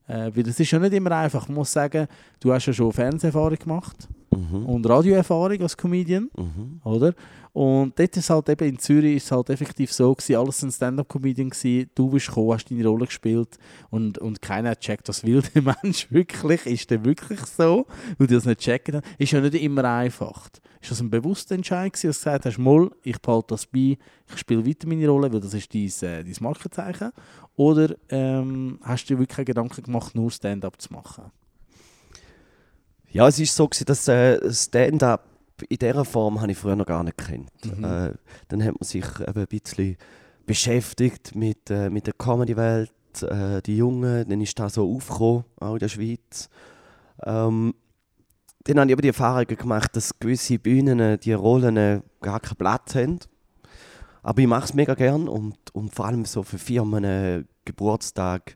[0.06, 1.48] Äh, weil das ist ja nicht immer einfach.
[1.48, 2.08] Man muss sagen,
[2.40, 4.66] du hast ja schon Fernseherfahrung gemacht Mhm.
[4.66, 6.80] und Radioerfahrung als Comedian, Mhm.
[6.84, 7.14] oder?
[7.52, 10.70] Und dort ist halt eben in Zürich ist es halt effektiv so gewesen, alles ein
[10.70, 13.58] Stand-up-Comedian gewesen, du bist gekommen, hast deine Rolle gespielt
[13.90, 17.86] und, und keiner hat checkt, was will der Mensch wirklich, ist der wirklich so?
[18.18, 20.48] Und die das nicht checken, ist ja nicht immer einfach.
[20.80, 23.98] Ist das ein bewusster Entscheid gewesen, dass du gesagt hast, Moll, ich behalte das bei,
[24.32, 27.10] ich spiele weiter meine Rolle, weil das ist dein, äh, dein Markenzeichen?
[27.56, 31.24] Oder ähm, hast du dir wirklich Gedanken gemacht, nur Stand-up zu machen?
[33.12, 35.26] Ja, es ist so, gewesen, dass äh, Stand-up
[35.68, 37.50] in dieser Form habe ich früher noch gar nicht gekannt.
[37.64, 37.84] Mhm.
[37.84, 38.14] Äh,
[38.48, 39.96] dann hat man sich eben ein bisschen
[40.46, 42.92] beschäftigt mit, äh, mit der Comedy-Welt,
[43.22, 46.48] äh, die Jungen, dann ist das so aufgekommen, auch in der Schweiz.
[47.24, 47.74] Ähm,
[48.64, 52.40] dann habe ich eben die Erfahrung gemacht, dass gewisse Bühnen äh, die Rollen äh, gar
[52.40, 53.18] keinen Platz haben.
[54.22, 58.54] Aber ich mache es mega gern und, und vor allem so für Firmen, äh, Geburtstag,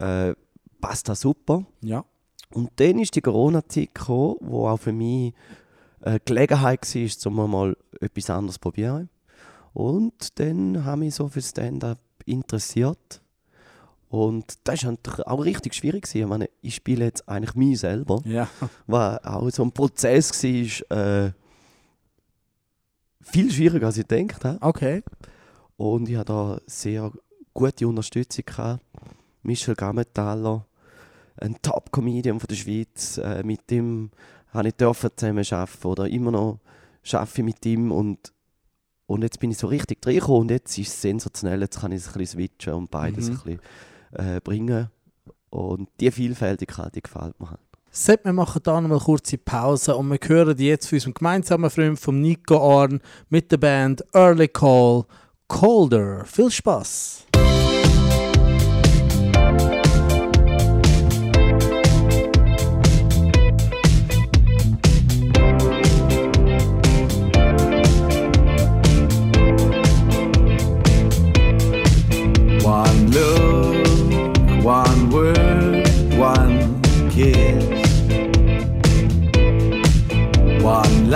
[0.00, 0.34] äh,
[0.80, 1.64] passt das super.
[1.82, 2.04] Ja.
[2.54, 5.34] Und dann ist die Corona-Zeit gekommen, wo auch für mich
[6.00, 9.08] eine Gelegenheit war, um mal etwas anderes zu probieren.
[9.72, 13.20] Und dann habe ich mich so für Stand-up interessiert.
[14.08, 16.08] Und das war auch richtig schwierig.
[16.14, 18.48] Ich meine, ich spiele jetzt eigentlich mich selber, Ja.
[18.86, 20.30] was auch so ein Prozess
[20.90, 21.32] war, äh,
[23.20, 24.58] viel schwieriger als ich gedacht habe.
[24.62, 25.02] Okay.
[25.76, 27.12] Und ich hatte da sehr
[27.52, 28.44] gute Unterstützung.
[28.46, 28.82] Gehabt.
[29.42, 30.65] Michel Gammethaler,
[31.40, 33.18] ein Top-Comedian von der Schweiz.
[33.18, 34.10] Äh, mit dem
[34.52, 36.60] habe ich dürfen zusammen arbeiten oder immer noch
[37.12, 37.92] arbeite mit ihm.
[37.92, 38.32] Und,
[39.06, 41.60] und jetzt bin ich so richtig reingekommen und jetzt ist es sensationell.
[41.60, 43.34] Jetzt kann ich es ein bisschen switchen und beides Mhm.
[43.36, 43.60] ein bisschen
[44.36, 44.88] äh, bringen.
[45.50, 47.60] Und die Vielfältigkeit, die gefällt mir halt.
[47.90, 51.70] Sepp, wir machen da noch mal kurze Pause und wir hören jetzt von unserem gemeinsamen
[51.70, 55.04] Freund von Nico Arn mit der Band Early Call
[55.48, 56.24] Colder.
[56.26, 57.24] Viel Spaß!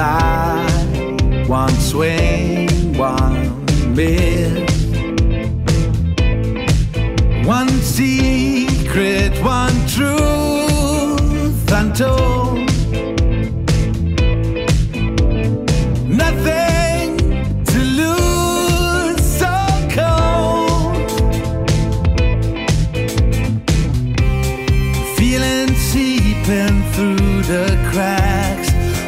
[0.01, 4.71] Lie, one swing, one miss.
[7.47, 12.40] One secret, one truth untold.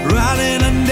[0.04, 0.86] running and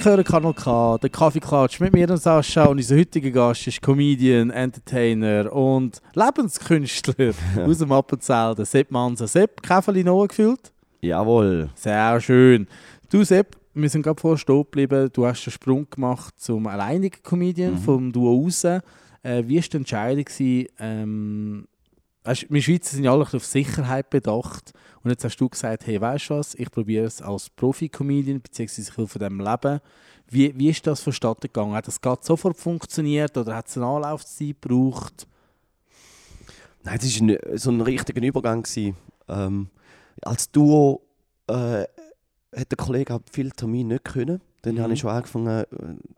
[0.00, 3.82] Ihr hört Kanal K, der Kaffeeklatsch mit mir und Sascha und unser heutiger Gast ist
[3.82, 7.34] Comedian, Entertainer und Lebenskünstler
[7.66, 9.28] aus dem Appenzell, der Sepp Manser.
[9.28, 10.72] Sepp, Käferli noch gefühlt?
[11.02, 11.68] Jawohl.
[11.74, 12.66] Sehr schön.
[13.10, 17.22] Du Sepp, wir sind gerade vorher stehen geblieben, du hast den Sprung gemacht zum alleinigen
[17.22, 18.64] Comedian vom Duo raus.
[18.64, 18.80] Äh,
[19.22, 20.24] wie war die Entscheidung?
[20.24, 21.68] Gewesen, ähm,
[22.24, 26.00] weißt, wir Schweizer sind ja alle auf Sicherheit bedacht und jetzt hast du gesagt, hey,
[26.00, 29.80] weißt du was, ich probiere es als Profi-Comedian, beziehungsweise ich will von dem leben.
[30.28, 31.74] Wie, wie ist das vonstatten gegangen?
[31.74, 35.26] Hat das gerade sofort funktioniert oder hat es eine Anlaufzeit gebraucht?
[36.82, 38.66] Nein, es war so ein richtiger Übergang.
[39.28, 39.68] Ähm,
[40.22, 41.02] als Duo
[41.46, 41.84] äh,
[42.56, 44.40] hat der Kollege halt viele Termine nicht können.
[44.62, 44.80] Dann Mhm.
[44.80, 45.66] habe ich schon angefangen, äh,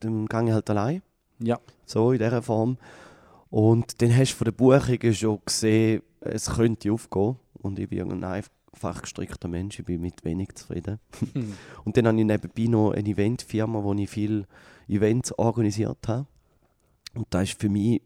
[0.00, 1.02] dann gehe ich halt allein.
[1.38, 1.58] Ja.
[1.86, 2.78] So in dieser Form.
[3.50, 7.36] Und dann hast du von der Buchung schon gesehen, es könnte aufgehen.
[7.54, 10.98] Und ich bin ein einfach gestrickter Mensch, ich bin mit wenig zufrieden.
[11.84, 14.46] Und dann habe ich nebenbei noch eine Eventfirma, wo ich viele
[14.88, 16.26] Events organisiert habe.
[17.14, 18.02] Und da ist für mich,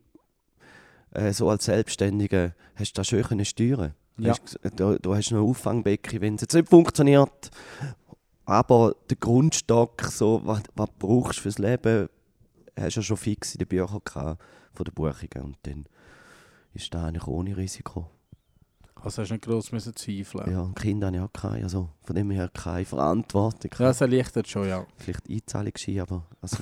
[1.13, 4.33] äh, so als Selbstständiger, hast du das schön können steuern Ja.
[4.33, 7.51] Hast, da, da hast du noch ein Auffangbecken, wenn es jetzt nicht funktioniert.
[8.45, 12.09] Aber der Grundstock, so, was, was du brauchst fürs Leben,
[12.79, 14.43] hast du ja schon fix in den Büchern gehabt,
[14.75, 15.45] von der Buchungen.
[15.45, 15.87] Und dann
[16.75, 18.11] ist das eigentlich ohne Risiko.
[19.07, 20.51] Also hast du nicht gross müssen zweifeln.
[20.51, 21.63] Ja, und Kinder habe ich auch keine.
[21.63, 23.71] Also von dem her keine Verantwortung.
[23.79, 24.85] Das erleichtert schon, ja.
[24.97, 26.57] Vielleicht Einzahlung aber also,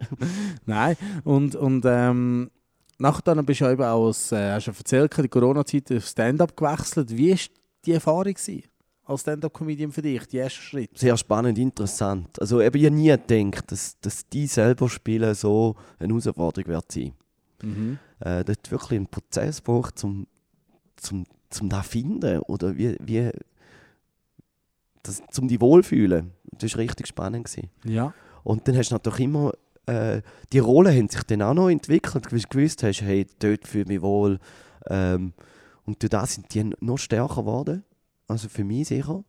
[0.66, 2.50] Nein, und, und ähm,
[2.98, 6.06] nachher dann bist du ja eben auch, als, äh, hast du erzählt, die Corona-Zeit auf
[6.06, 7.16] Stand-Up gewechselt.
[7.16, 7.38] Wie war
[7.86, 8.64] die Erfahrung gewesen,
[9.04, 10.98] als Stand-Up-Comedian für dich, die erste Schritt?
[10.98, 12.36] sehr spannend, interessant.
[12.40, 16.90] Also eben, ich habe nie gedacht, dass, dass die selber spielen so eine Herausforderung wird
[16.90, 17.12] sein.
[17.62, 18.00] Mhm.
[18.18, 20.26] Äh, dort wirklich einen Prozess braucht, zum,
[20.96, 23.30] zum, zum da finden oder wie, wie
[25.02, 26.32] das, zum die wohlfühlen.
[26.52, 27.46] Das war richtig spannend.
[27.46, 27.70] Gewesen.
[27.84, 28.14] Ja.
[28.42, 29.52] Und dann hast du natürlich immer,
[29.86, 33.66] äh, die Rollen haben sich dann auch noch entwickelt, weil du gewusst hast, hey, dort
[33.66, 34.38] fühle ich mich wohl.
[34.88, 35.32] Ähm,
[35.84, 37.84] und durch das sind die noch stärker geworden.
[38.28, 39.24] Also für mich sicher.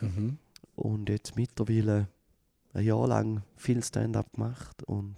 [0.00, 0.38] Mhm.
[0.74, 2.08] Und jetzt mittlerweile
[2.72, 5.16] ein Jahr lang viel Stand-up gemacht und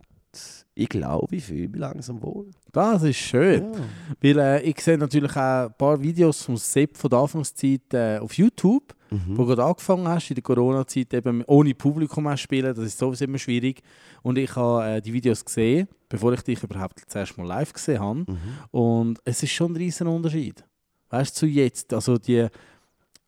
[0.75, 2.47] ich glaube, ich fühle mich langsam wohl.
[2.73, 3.65] Das ist schön.
[3.73, 3.81] Ja.
[4.23, 8.19] Weil äh, ich sehe natürlich auch ein paar Videos vom Sepp von der Anfangszeit äh,
[8.19, 9.39] auf YouTube, Mhm.
[9.39, 12.75] wo du gerade angefangen hast, in der Corona-Zeit eben ohne Publikum auch spielen.
[12.75, 13.81] Das ist sowieso immer schwierig.
[14.23, 17.73] Und ich habe äh, die Videos gesehen, bevor ich dich überhaupt das erste Mal live
[17.73, 18.19] gesehen habe.
[18.19, 18.37] Mhm.
[18.71, 20.63] Und es ist schon ein riesen Unterschied.
[21.09, 21.95] Weißt du, zu jetzt.
[21.95, 22.49] Also die,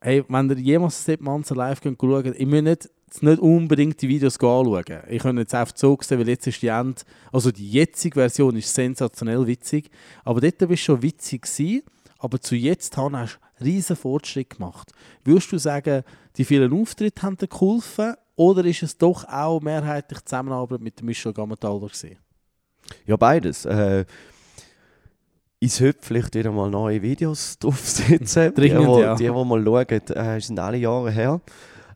[0.03, 2.91] hey, wenn ihr jemals Sepp Manzer live schaut, ich muss nicht,
[3.23, 5.03] nicht unbedingt die Videos anschauen.
[5.09, 8.57] Ich kann jetzt einfach so sehen, weil jetzt ist die End, also die jetzige Version
[8.57, 9.91] ist sensationell witzig.
[10.25, 11.83] Aber dort bist du schon witzig gewesen,
[12.19, 13.29] aber zu jetzt hast du einen
[13.61, 14.93] riesen Fortschritt gemacht.
[15.25, 16.05] Würdest du sagen,
[16.37, 21.07] die vielen Auftritte haben dir geholfen oder ist es doch auch mehrheitlich Zusammenarbeit mit dem
[21.07, 22.17] Michel Gammenthaler gewesen?
[23.07, 23.65] Ja, beides.
[23.65, 24.05] Äh,
[25.59, 28.55] ich sollte vielleicht wieder mal neue Videos draufsetzen.
[28.55, 29.15] Dringend, die, die, ja.
[29.15, 31.41] die, die mal schauen, äh, sind alle Jahre her.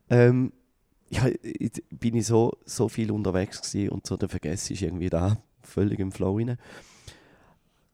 [0.09, 0.51] Ähm,
[1.15, 5.09] ja, ich, bin ich so, so viel unterwegs gewesen und so, dann vergesse ich irgendwie
[5.09, 6.57] da völlig im Flow rein.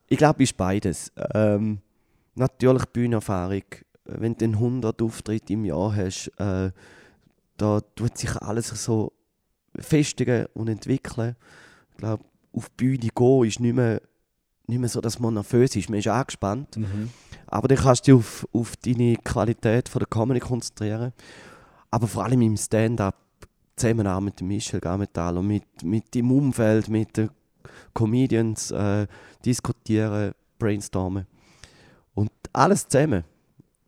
[0.07, 1.11] Ich glaube, es ist beides.
[1.33, 1.79] Ähm,
[2.35, 3.63] natürlich Bühnenerfahrung.
[4.05, 6.71] Wenn du dann 100 Auftritte im Jahr hast, äh,
[7.57, 9.13] da tut sich alles so
[9.77, 11.35] festigen und entwickeln.
[11.91, 14.01] Ich glaube, auf die Bühne gehen ist nicht mehr,
[14.67, 15.89] nicht mehr so, dass man nervös ist.
[15.89, 16.77] Man ist angespannt.
[17.47, 21.13] Aber dann kannst du dich auf, auf deine Qualität von der Comedy konzentrieren.
[21.91, 23.15] Aber vor allem im Stand-up,
[23.75, 27.29] zusammen auch mit dem Michel Gammenthal und mit, mit dem Umfeld, mit den
[27.93, 29.07] Comedians äh,
[29.45, 31.25] diskutieren, brainstormen.
[32.13, 33.23] Und alles zusammen.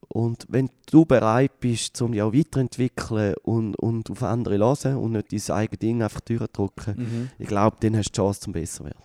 [0.10, 4.98] Und wenn du bereit bist, um dich auch weiterzuentwickeln und, und auf andere zu hören
[5.02, 7.30] und nicht dein eigenes Ding einfach durchdrücken, Mhm.
[7.40, 9.00] ich glaube, dann hast du die Chance, zum besser zu werden.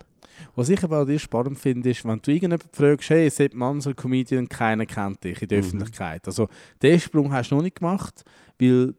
[0.55, 3.93] Was ich aber an dir spannend finde, ist, wenn du irgendjemanden fragst, hey, Sepp Manser,
[3.93, 5.65] Comedian, keiner kennt dich in der Mhm.
[5.65, 6.25] Öffentlichkeit.
[6.27, 6.47] Also,
[6.81, 8.23] den Sprung hast du noch nicht gemacht,
[8.59, 8.93] weil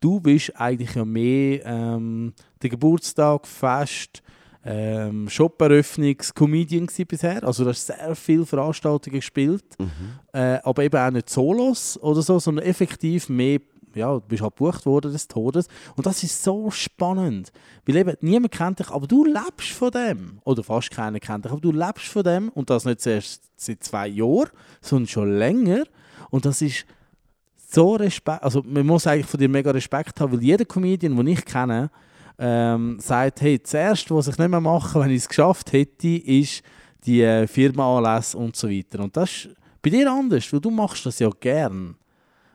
[0.00, 4.22] du bist eigentlich ja mehr ähm, der Geburtstag, Fest,
[4.64, 7.44] ähm, Shop-Eröffnungs-Comedian bisher.
[7.44, 9.64] Also, du hast sehr viele Veranstaltungen gespielt,
[10.32, 13.60] äh, aber eben auch nicht Solos oder so, sondern effektiv mehr
[13.96, 15.68] ja, du bist halt gebucht worden des Todes.
[15.96, 17.50] Und das ist so spannend.
[17.86, 20.38] Weil eben, niemand kennt dich, aber du lebst von dem.
[20.44, 22.50] Oder fast keiner kennt dich, aber du lebst von dem.
[22.50, 24.50] Und das nicht erst seit zwei Jahren,
[24.82, 25.84] sondern schon länger.
[26.30, 26.84] Und das ist
[27.68, 28.42] so Respekt.
[28.42, 31.90] Also, man muss eigentlich von dir mega Respekt haben, weil jeder Comedian, den ich kenne,
[32.38, 36.08] ähm, sagt: Hey, das Erste, was ich nicht mehr mache, wenn ich es geschafft hätte,
[36.08, 36.62] ist
[37.04, 39.00] die äh, Firmenanlässe und so weiter.
[39.02, 39.48] Und das ist
[39.82, 41.96] bei dir anders, weil du machst das ja gern.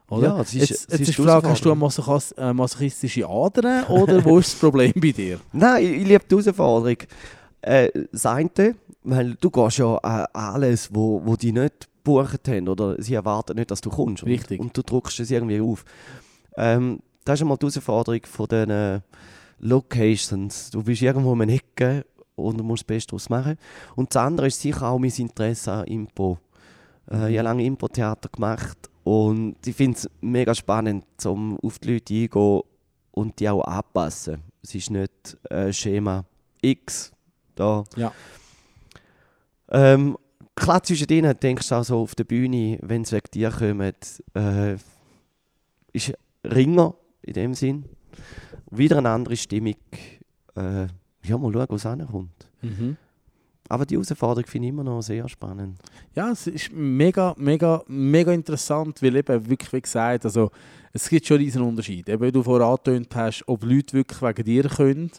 [0.09, 0.27] Oder?
[0.27, 4.23] Ja, es ist- jetzt jetzt ist die Frage, hast du eine äh, masochistische Adern oder
[4.25, 5.39] wo ist das Problem bei dir?
[5.53, 6.97] Nein, ich, ich liebe die Herausforderung.
[7.61, 8.49] Äh, das eine,
[9.03, 13.57] weil du gehst ja an alles, wo, wo die nicht gebucht haben oder sie erwarten
[13.57, 14.25] nicht, dass du kommst.
[14.25, 14.59] Richtig.
[14.59, 15.85] Und, und du drückst es irgendwie auf.
[16.55, 19.01] Ähm, das ist einmal die Herausforderung von äh,
[19.59, 20.71] Locations.
[20.71, 23.57] Du bist irgendwo um eine Ecke und du musst das Beste daraus machen.
[23.95, 26.39] Und das andere ist sicher auch mein Interesse an Impro.
[27.09, 31.93] Äh, ich habe lange Impro-Theater gemacht und ich finde es mega spannend, um auf die
[31.93, 32.61] Leute eingehen
[33.11, 34.41] und die auch anpassen.
[34.63, 36.25] Es ist nicht äh, Schema
[36.61, 37.11] X
[37.55, 37.83] da.
[37.95, 38.11] Ja.
[39.69, 40.17] Ähm,
[40.61, 43.93] klar, zwischen denen denkst du auch so auf der Bühne, wenn sie wegen dir kommen,
[44.35, 44.75] äh,
[45.91, 47.85] ist Ringer in dem Sinn.
[48.69, 49.75] Wieder eine andere Stimmung.
[50.55, 50.87] Äh,
[51.23, 52.47] ja, mal schauen, was ankommt.
[52.61, 52.97] Mhm.
[53.69, 55.79] Aber die Herausforderung finde ich immer noch sehr spannend.
[56.13, 60.51] Ja, es ist mega, mega, mega interessant, weil eben wirklich, wie gesagt, also
[60.91, 62.09] es gibt schon diesen Unterschied.
[62.09, 65.11] Eben, wie du vorher angetönt hast, ob Leute wirklich wegen dir können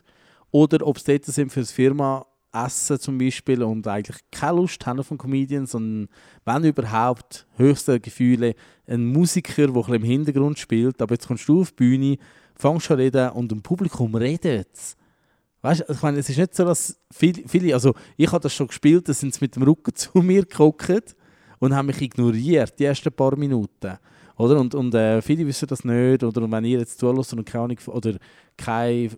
[0.50, 4.84] oder ob sie dort sind für das Firma essen zum Beispiel und eigentlich keine Lust
[4.86, 6.08] haben auf einen Comedian, sondern
[6.44, 8.54] wenn überhaupt höchste Gefühle
[8.86, 12.18] ein Musiker, der ein bisschen im Hintergrund spielt, aber jetzt kommst du auf die Bühne,
[12.54, 14.96] fängst an reden und im Publikum redet
[15.62, 18.52] Weißt du, ich meine, es ist nicht so, dass viele, viele also ich habe das
[18.52, 21.16] schon gespielt, da sind sie mit dem Rücken zu mir geguckt
[21.60, 23.96] und haben mich ignoriert, die ersten paar Minuten.
[24.36, 24.58] Oder?
[24.58, 27.78] Und, und äh, viele wissen das nicht, oder wenn ihr jetzt zuhört und keine Ahnung,
[27.86, 28.16] oder
[28.56, 29.10] keine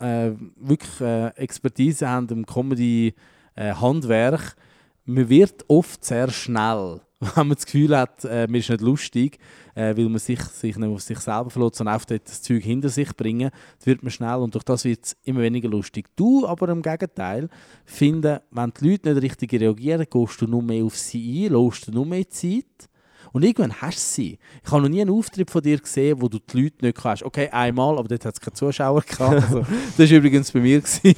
[0.00, 4.56] äh, wirklich äh, Expertise habt im Comedy-Handwerk,
[5.04, 9.38] man wird oft sehr schnell, wenn man das Gefühl hat, äh, man ist nicht lustig,
[9.74, 12.88] äh, weil man sich, sich nicht auf sich selber verlässt, sondern auf das Zeug hinter
[12.88, 13.50] sich bringen,
[13.84, 16.08] wird man schnell und durch das wird es immer weniger lustig.
[16.16, 17.48] Du aber im Gegenteil
[17.84, 21.88] finden, wenn die Leute nicht richtig reagieren, gehst du nur mehr auf sie ein, lässt
[21.88, 22.88] du nur mehr Zeit
[23.32, 24.38] und irgendwann hast du sie.
[24.64, 27.22] Ich habe noch nie einen Auftritt von dir gesehen, wo du die Leute nicht kannst.
[27.22, 29.20] Okay, einmal, aber dort hat es keine Zuschauer gehabt.
[29.50, 29.60] Also,
[29.96, 30.80] das war übrigens bei mir.
[30.80, 31.14] gewesen.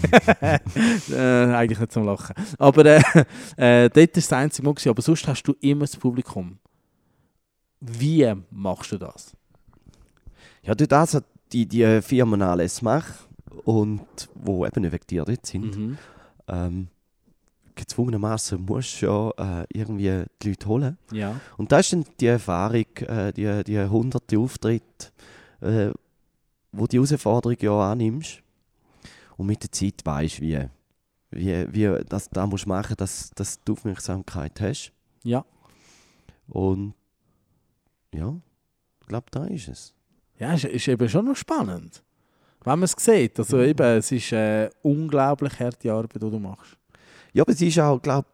[1.13, 2.35] äh, eigentlich nicht zum Lachen.
[2.59, 3.01] Aber äh,
[3.57, 4.75] äh, dort war das einzige Mal.
[4.75, 4.91] Gewesen.
[4.91, 6.59] Aber sonst hast du immer das Publikum.
[7.81, 9.37] Wie machst du das?
[10.63, 13.15] Ja, durch das hat die, die Firmen alles machen
[13.65, 15.77] und wo eben nicht wegen dir dort sind.
[15.77, 15.99] Mhm.
[16.49, 16.89] Ähm,
[17.75, 20.99] gezwungenermaßen musst du ja äh, irgendwie die Leute holen.
[21.11, 21.41] Ja.
[21.57, 25.13] Und das ist dann die Erfahrung, äh, die, die hunderte Auftritte,
[25.61, 25.91] äh,
[26.73, 28.43] wo die Herausforderung ja annimmst
[29.37, 30.61] und mit der Zeit weißt, wie,
[31.31, 34.93] wie, wie das da musst machen, dass, dass du Aufmerksamkeit hast.
[35.23, 35.45] Ja.
[36.49, 36.95] Und
[38.15, 38.35] ja,
[39.01, 39.95] ich glaube, da ist es.
[40.39, 42.03] Ja, ist, ist eben schon noch spannend.
[42.65, 43.39] Wenn man es sieht.
[43.39, 46.79] Also eben, es ist äh, unglaublich harte Arbeit, die du machst.
[47.33, 48.27] Ja, aber es ist auch, glaube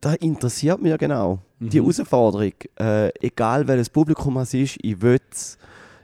[0.00, 1.40] da interessiert mich ja genau.
[1.58, 1.84] Die Mhm.
[1.84, 5.20] Herausforderung, äh, egal welches Publikum es ist, ich will,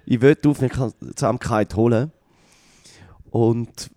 [0.04, 2.12] ich will die Aufmerksamkeit holen.
[3.30, 3.90] Und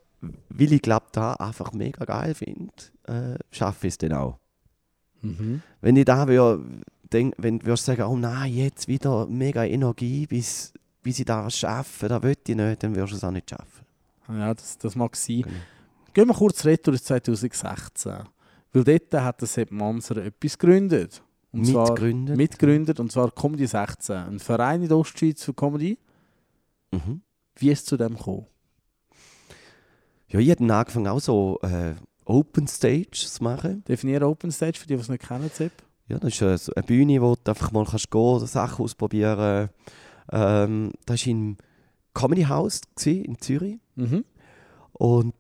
[0.50, 2.74] weil ich glaube, da einfach mega geil finde,
[3.08, 4.38] äh, schaffe ich es dann auch.
[5.22, 5.62] Mhm.
[5.82, 6.60] Wenn ich da wär,
[7.12, 10.74] denk, wenn du sagen, oh nein, jetzt wieder mega Energie, bis,
[11.04, 13.86] bis ich das schaffe, da will ich nicht, dann wirst du es auch nicht schaffen.
[14.30, 15.42] Ja, das, das mag sein.
[15.42, 15.56] Genau.
[16.20, 18.12] Gehen wir kurz retour ins 2016.
[18.74, 21.24] Weil dort hat der Sepp Manser etwas gegründet.
[21.54, 22.36] Und Mitgegründet.
[22.36, 24.16] mitgegründet, und zwar Comedy 16.
[24.18, 25.98] Ein Verein in der Ostschweiz für Comedy.
[26.92, 27.22] Mhm.
[27.56, 28.48] Wie ist es zu dem gekommen?
[30.28, 31.96] Ja, ich habe angefangen auch so äh,
[32.26, 33.86] Open Stage zu machen.
[33.86, 35.72] Definiere Open Stage für die, die es nicht kennen, Sepp.
[36.10, 39.70] Ja, das ist äh, eine Bühne, wo du einfach mal kannst gehen, Sachen ausprobieren.
[40.34, 41.56] Ähm, das war im
[42.14, 43.80] Comedy House in Zürich.
[43.96, 44.26] Mhm.
[44.92, 45.34] Und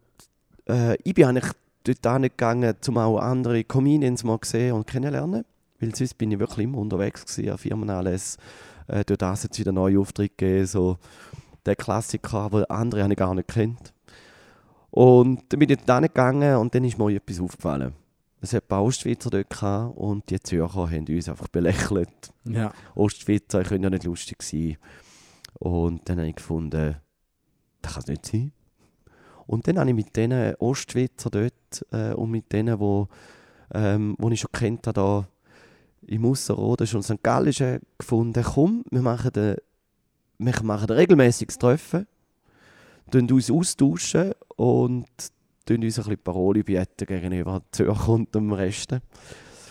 [0.70, 1.51] äh, ich bin eigentlich
[1.84, 5.45] dort gegangen, um auch andere Comedians mal sehen und kennenlernen.
[5.80, 8.38] Weil sonst bin ich wirklich immer unterwegs gewesen, an Firmen alles.
[8.88, 10.97] Äh, durch das hat es wieder neue Aufträge gegeben, so
[11.65, 13.93] der Klassiker, aber andere habe ich gar nicht kennt.
[14.91, 17.93] Und dann bin ich dort gegangen und dann ist mir etwas aufgefallen.
[18.41, 22.34] Es hat ein paar Ostschweizer dort gehabt und die Zürcher haben uns einfach belächelt.
[22.45, 22.72] Ja.
[22.95, 24.78] Ostschweizer können ja nicht lustig sein.
[25.59, 26.95] Und dann habe ich gefunden,
[27.82, 28.51] das kann es nicht sein.
[29.49, 33.07] Und dann habe ich mit diesen Ostschweizer dort äh, und mit denen, wo,
[33.73, 35.27] ähm, wo ich schon kennt habe, da
[36.05, 37.23] im Ausserrhoden schon St.
[37.23, 39.55] Gallischen gefunden, komm, wir machen, ein,
[40.37, 42.05] wir machen ein regelmäßiges Treffen,
[43.11, 45.31] uns austauschen und uns
[45.67, 48.99] ein bisschen Parole bieten gegenüber Zürcher und dem Rest.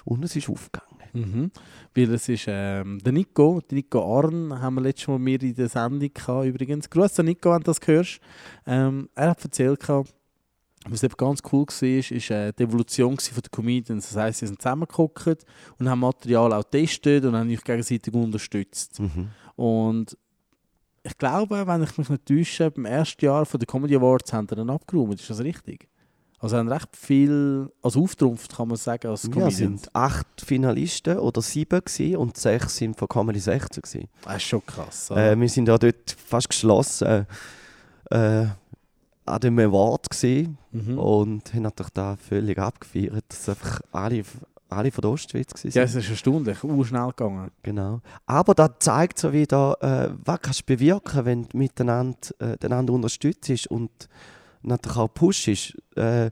[0.05, 0.98] Und es ist aufgegangen.
[1.19, 1.51] Mhm.
[1.95, 5.55] Weil es ist ähm, der Nico, der Nico Arn, haben wir letztes Mal mir in
[5.55, 6.89] der Sendung gehabt, übrigens.
[6.89, 8.21] Grüß an Nico, wenn du das hörst.
[8.67, 10.15] Ähm, er hat erzählt, gehabt,
[10.87, 14.09] was eben ganz cool war, ist, ist äh, die Evolution von den Comedians.
[14.09, 15.45] Das heisst, sie sind zusammengeguckt
[15.79, 19.01] und haben Material auch getestet und haben sich gegenseitig unterstützt.
[19.01, 19.29] Mhm.
[19.57, 20.17] Und
[21.03, 24.47] ich glaube, wenn ich mich nicht täusche, beim ersten Jahr von der Comedy Awards haben
[24.49, 25.21] sie dann abgeräumt.
[25.21, 25.89] Ist das richtig?
[26.41, 29.57] Also haben recht viel als auftrumpft, kann man sagen, als Ja, Comedians.
[29.57, 34.09] sind acht Finalisten oder sieben gewesen, und sechs sind von Comedy 16 gewesen.
[34.23, 35.11] Das ist schon krass.
[35.11, 37.27] Äh, wir sind ja dort fast geschlossen
[38.11, 38.47] äh,
[39.25, 40.99] an dem Award gewesen mhm.
[40.99, 44.23] und haben natürlich da völlig abgefeiert, dass einfach alle,
[44.69, 45.73] alle von der Ostschweiz waren.
[45.73, 47.51] Ja, es ist erstaunlich, schnell gegangen.
[47.63, 48.01] Genau.
[48.27, 53.67] Aber das zeigt so wieder, äh, was kannst du bewirken, wenn du miteinander äh, unterstützt
[53.67, 53.91] und
[54.63, 55.77] natürlich auch pushst.
[55.97, 56.31] Äh,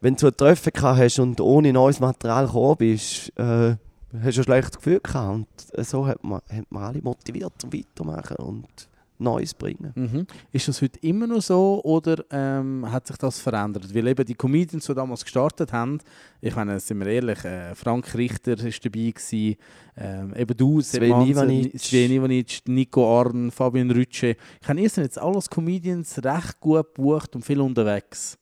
[0.00, 3.76] wenn du ein Treffen gehabt hast und ohne neues Material gekommen bist, äh,
[4.22, 5.34] hast du ein schlechtes Gefühl gehabt.
[5.34, 8.87] Und äh, so hat man, hat man alle motiviert zum Weitermachen und
[9.18, 9.92] Neues bringen.
[9.94, 10.26] Mhm.
[10.52, 13.94] Ist das heute immer noch so oder ähm, hat sich das verändert?
[13.94, 15.98] Weil eben die Comedians, die damals gestartet haben,
[16.40, 19.56] ich meine, sind wir ehrlich, äh, Frank Richter war dabei, gewesen,
[19.96, 21.80] ähm, eben du, Sven Ivanic.
[21.80, 24.36] Sven Ivanic, Nico Arn, Fabian Rütsche.
[24.60, 28.38] Ich habe ihr sind jetzt alles Comedians recht gut gebucht und viel unterwegs.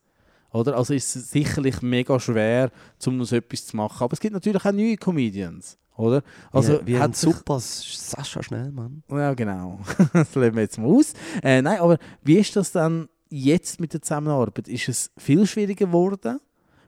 [0.53, 0.77] Oder?
[0.77, 2.71] Also ist es sicherlich mega schwer,
[3.07, 4.05] um noch so etwas zu machen.
[4.05, 5.79] Aber es gibt natürlich auch neue Comedians.
[5.97, 6.23] Oder?
[6.53, 9.03] Also wir haben hat super Sascha Schnellmann.
[9.11, 9.81] ja, genau.
[10.13, 11.13] das lassen wir jetzt mal aus.
[11.43, 14.69] Äh, nein, aber wie ist das dann jetzt mit der Zusammenarbeit?
[14.69, 16.41] Ist es viel schwieriger geworden?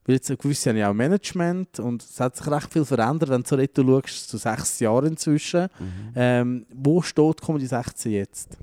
[0.05, 3.43] Weil jetzt gewisse haben ja auch Management und es hat sich recht viel verändert, wenn
[3.43, 5.69] du so retour schaust, zu sechs Jahren inzwischen.
[6.15, 8.57] Ähm, wo steht Comedy 16 jetzt?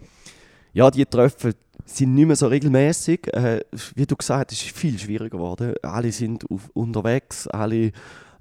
[0.73, 1.53] Ja, die Treffen
[1.85, 3.33] sind nicht mehr so regelmäßig.
[3.33, 3.61] Äh,
[3.95, 5.75] wie du gesagt hast, ist viel schwieriger geworden.
[5.81, 7.91] Alle sind auf, unterwegs, alle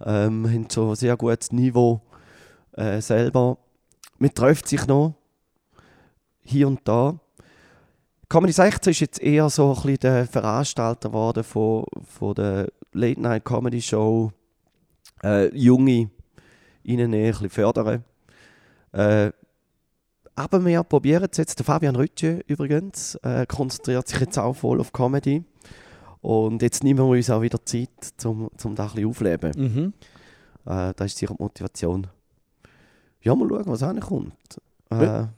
[0.04, 2.00] ähm, haben so ein sehr gutes Niveau
[2.72, 3.58] äh, selber.
[4.18, 5.14] Man trifft sich noch
[6.40, 7.18] hier und da.
[8.28, 13.20] Comedy 16 ist jetzt eher so ein bisschen der Veranstalter geworden von, von der Late
[13.20, 14.32] Night Comedy Show.
[15.22, 16.10] Äh, Junge
[16.82, 18.04] ihnen ein bisschen fördern.
[18.92, 19.32] Äh,
[20.36, 21.58] aber wir probieren es jetzt.
[21.58, 25.44] Der Fabian Rütsche übrigens äh, konzentriert sich jetzt auch voll auf Comedy.
[26.20, 27.88] Und jetzt nehmen wir uns auch wieder Zeit,
[28.24, 29.52] um, um da ein bisschen aufleben.
[29.56, 29.92] Mhm.
[30.70, 32.06] Äh, das ist sicher die Motivation.
[33.20, 34.32] Ja, mal schauen, was ankommt.
[34.90, 35.28] Äh, Ja.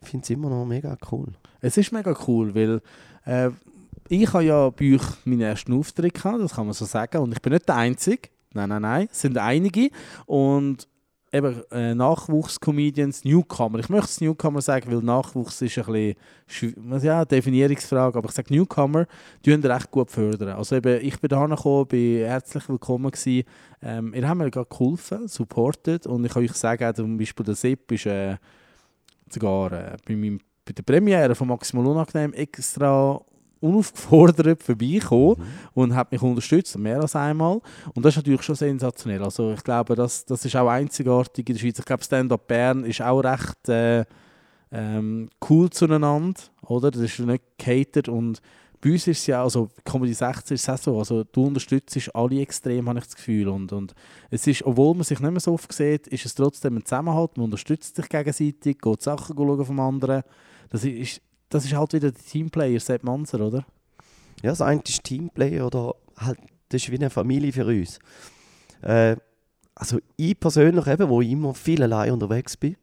[0.00, 1.32] Ich finde es immer noch mega cool.
[1.60, 2.80] Es ist mega cool, weil
[3.24, 3.50] äh,
[4.08, 7.18] ich habe ja bei euch meinen ersten Auftritt gehabt, das kann man so sagen.
[7.18, 8.28] Und ich bin nicht der Einzige.
[8.54, 9.08] Nein, nein, nein.
[9.10, 9.90] Es sind einige.
[10.26, 10.86] Und
[11.32, 13.78] eben äh, Nachwuchs-Comedians, Newcomer.
[13.78, 16.14] Ich möchte es Newcomer sagen, weil Nachwuchs ist ein
[16.46, 19.06] bisschen ja, Definierungsfrage, aber ich sage Newcomer,
[19.44, 20.50] die können recht gut fördern.
[20.50, 23.44] Also eben, ich bin da gekommen, bin herzlich willkommen gewesen.
[23.82, 27.54] Ähm, ihr habt mir gerade geholfen, supportet und ich kann euch sagen, zum Beispiel der
[27.54, 28.36] Sepp ist äh,
[29.30, 33.20] sogar äh, bei, meinem, bei der Premiere von Maximal Unangenehm extra
[33.60, 35.36] unaufgefordert vorbeigekommen
[35.74, 37.60] und hat mich unterstützt, mehr als einmal.
[37.94, 39.22] Und das ist natürlich schon sensationell.
[39.22, 41.78] Also ich glaube, das, das ist auch einzigartig in der Schweiz.
[41.78, 44.04] Ich glaube, Stand-Up Bern ist auch recht äh,
[44.70, 46.90] ähm, cool zueinander, oder?
[46.90, 48.40] Das ist nicht gehatert und
[48.80, 52.14] bei uns ist es ja, also Comedy 16 ist es auch so, also du unterstützt
[52.14, 53.48] alle extrem, habe ich das Gefühl.
[53.48, 53.94] Und, und
[54.30, 57.36] es ist, obwohl man sich nicht mehr so oft sieht, ist es trotzdem ein Zusammenhalt,
[57.36, 60.22] man unterstützt sich gegenseitig, geht Sachen schauen vom anderen.
[60.70, 63.64] Das ist, das ist halt wieder der Teamplayer, Sepp Manser, oder?
[64.42, 66.38] Ja, das eine ist Teamplay oder halt,
[66.68, 67.98] das ist wie eine Familie für uns.
[68.82, 69.16] Äh,
[69.74, 72.76] also ich persönlich eben, wo ich immer viel allein unterwegs bin,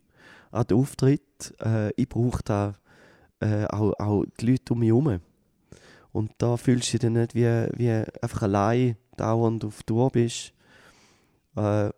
[0.52, 2.76] an den Auftritt, äh, ich brauche da
[3.40, 5.20] äh, auch, auch die Leute um mich herum.
[6.12, 7.46] Und da fühlst du dich dann nicht wie,
[7.76, 7.92] wie
[8.22, 10.54] einfach allein dauernd auf Tour bist.
[11.56, 11.90] Äh,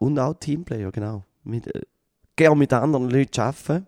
[0.00, 1.24] und auch Teamplayer, genau.
[1.44, 1.82] Mit, äh,
[2.36, 3.86] gerne mit anderen Leuten arbeiten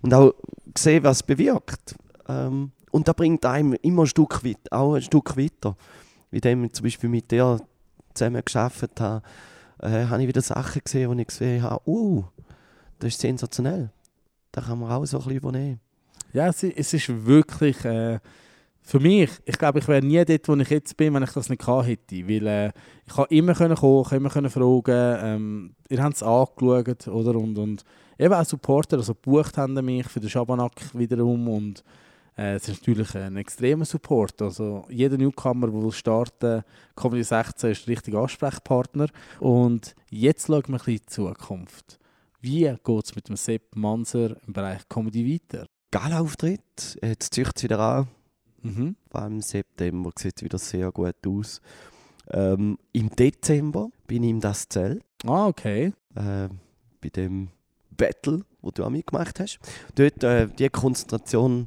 [0.00, 0.34] und auch
[0.78, 1.94] sehen, was es bewirkt.
[2.28, 5.76] Ähm, und das bringt einem immer ein Stück weit, auch ein Stück weiter.
[6.30, 7.58] Wie ich zum Beispiel mit dir
[8.14, 9.22] zusammen geschafft habe,
[9.80, 12.24] äh, habe ich wieder Sachen gesehen, wo ich gesehen habe, uh,
[12.98, 13.90] das ist sensationell.
[14.52, 15.80] Da kann man auch so ein bisschen übernehmen.
[16.32, 18.18] Ja, es ist wirklich äh,
[18.84, 21.48] für mich, ich glaube, ich wäre nie dort, wo ich jetzt bin, wenn ich das
[21.48, 22.28] nicht gehabt hätte.
[22.28, 22.72] Weil äh,
[23.06, 25.18] ich habe immer können kochen, immer fragen.
[25.22, 27.38] Ähm, ihr habt es angeschaut, oder?
[27.38, 27.84] Und, und
[28.18, 31.46] eben auch Supporter, also gebucht haben mich für den Schabernack wiederum.
[31.48, 31.84] Und
[32.36, 34.42] äh, es ist natürlich ein extremer Support.
[34.42, 36.64] Also jeder Newcomer, der will starten
[36.96, 39.06] Comedy 16 ist der richtige Ansprechpartner.
[39.38, 41.98] Und jetzt schauen wir ein bisschen in die Zukunft.
[42.40, 45.66] Wie geht es mit dem Sepp Manser im Bereich Comedy weiter?
[45.92, 48.08] Gala-Auftritt, jetzt zieht es wieder an.
[48.62, 48.96] Mhm.
[49.10, 51.60] Vor allem im September sieht es wieder sehr gut aus.
[52.30, 55.92] Ähm, Im Dezember bin ich im Das Zelt, Ah, okay.
[56.14, 56.48] äh,
[57.00, 57.48] bei dem
[57.96, 59.58] Battle, wo du auch mitgemacht hast.
[59.96, 61.66] Dort äh, die Konzentration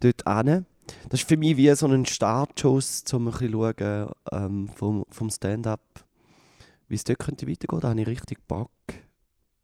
[0.00, 0.64] dort an.
[1.08, 5.28] Das ist für mich wie so ein Startschuss, um ein bisschen schauen, ähm, vom, vom
[5.30, 5.80] Stand-up,
[6.88, 7.80] wie es dort könnte weitergehen.
[7.80, 8.70] Da habe ich richtig Bock.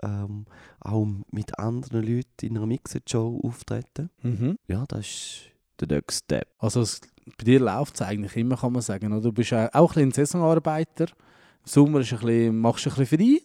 [0.03, 0.47] ähm,
[0.81, 4.11] auch mit anderen Leuten in einer Mixed-Show auftreten.
[4.23, 4.59] Mhm.
[4.67, 5.41] Ja, das ist
[5.81, 6.49] der nächste Step.
[6.59, 7.01] Also es,
[7.39, 9.21] bei dir läuft es eigentlich immer, kann man sagen.
[9.23, 11.07] Du bist auch ein bisschen Saisonarbeiter.
[11.07, 13.41] Im Sommer ist ein bisschen, machst du ein bisschen frei,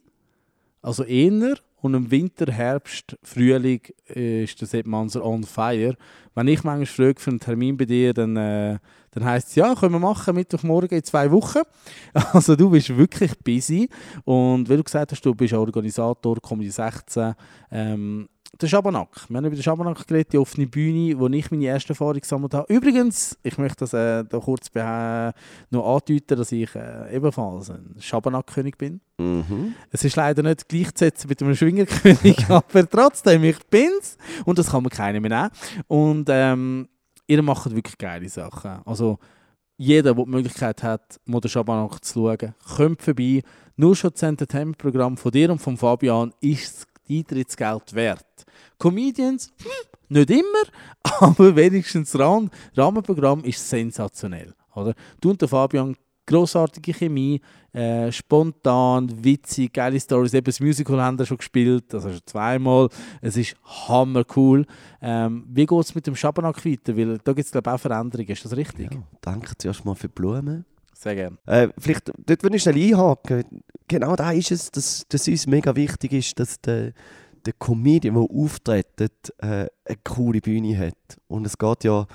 [0.82, 1.56] also eher.
[1.80, 5.96] Und im Winter, Herbst, Frühling äh, ist der Sepp Manser on fire.
[6.34, 8.80] Wenn ich manchmal frage für einen Termin bei dir, dann, äh,
[9.12, 11.62] dann heisst es, ja, können wir machen, Mittwochmorgen in zwei Wochen.
[12.34, 13.90] Also du bist wirklich busy.
[14.26, 17.36] Und wie du gesagt hast, du bist Organisator, Comedy 16.
[17.72, 18.28] Ähm,
[18.62, 19.26] der Schabernack.
[19.30, 22.54] Wir haben über den Schabernack geredet, die offene Bühne, wo ich meine erste Erfahrung gesammelt
[22.54, 22.74] habe.
[22.74, 28.78] Übrigens, ich möchte das äh, da kurz noch andeuten, dass ich äh, ebenfalls ein Schabernack-König
[28.78, 29.02] bin.
[29.18, 29.76] Mhm.
[29.92, 34.18] Es ist leider nicht gleichzusetzen mit einem Schwingerkönig, aber trotzdem, ich bin's.
[34.46, 35.50] Und das kann man keiner mehr nehmen.
[35.88, 36.88] Und ähm,
[37.28, 38.82] ihr macht wirklich geile Sachen.
[38.86, 39.20] Also,
[39.78, 43.44] jeder, der die Möglichkeit hat, mal den Schabernack zu schauen, kommt vorbei.
[43.76, 48.26] Nur schon das Entertainment-Programm von dir und von Fabian ist Eintrittsgeld wert.
[48.78, 49.70] Comedians, hm,
[50.10, 50.64] nicht immer,
[51.22, 54.54] aber wenigstens das Rahm- Rahmenprogramm ist sensationell.
[54.76, 54.94] Oder?
[55.20, 55.96] Du und der Fabian,
[56.26, 57.42] grossartige Chemie,
[57.74, 60.34] äh, spontan, witzig, geile Stories.
[60.34, 62.90] Eben das Musical haben wir schon gespielt, also schon zweimal.
[63.22, 63.56] Es ist
[63.88, 64.66] hammer cool.
[65.02, 66.96] Ähm, wie geht es mit dem Schabernack weiter?
[66.98, 68.94] Weil da gibt es glaube ich auch Veränderungen, ist das richtig?
[68.94, 70.66] Ja, danke zuerst mal für die Blumen.
[71.00, 71.38] Sehr gerne.
[71.46, 73.44] Äh, vielleicht, dort würde ich schnell einhaken.
[73.88, 76.94] Genau da ist es, dass, dass uns mega wichtig ist, dass der,
[77.46, 79.00] der Comedian, der auftritt,
[79.38, 81.20] äh, eine coole Bühne hat.
[81.28, 82.08] Und es geht ja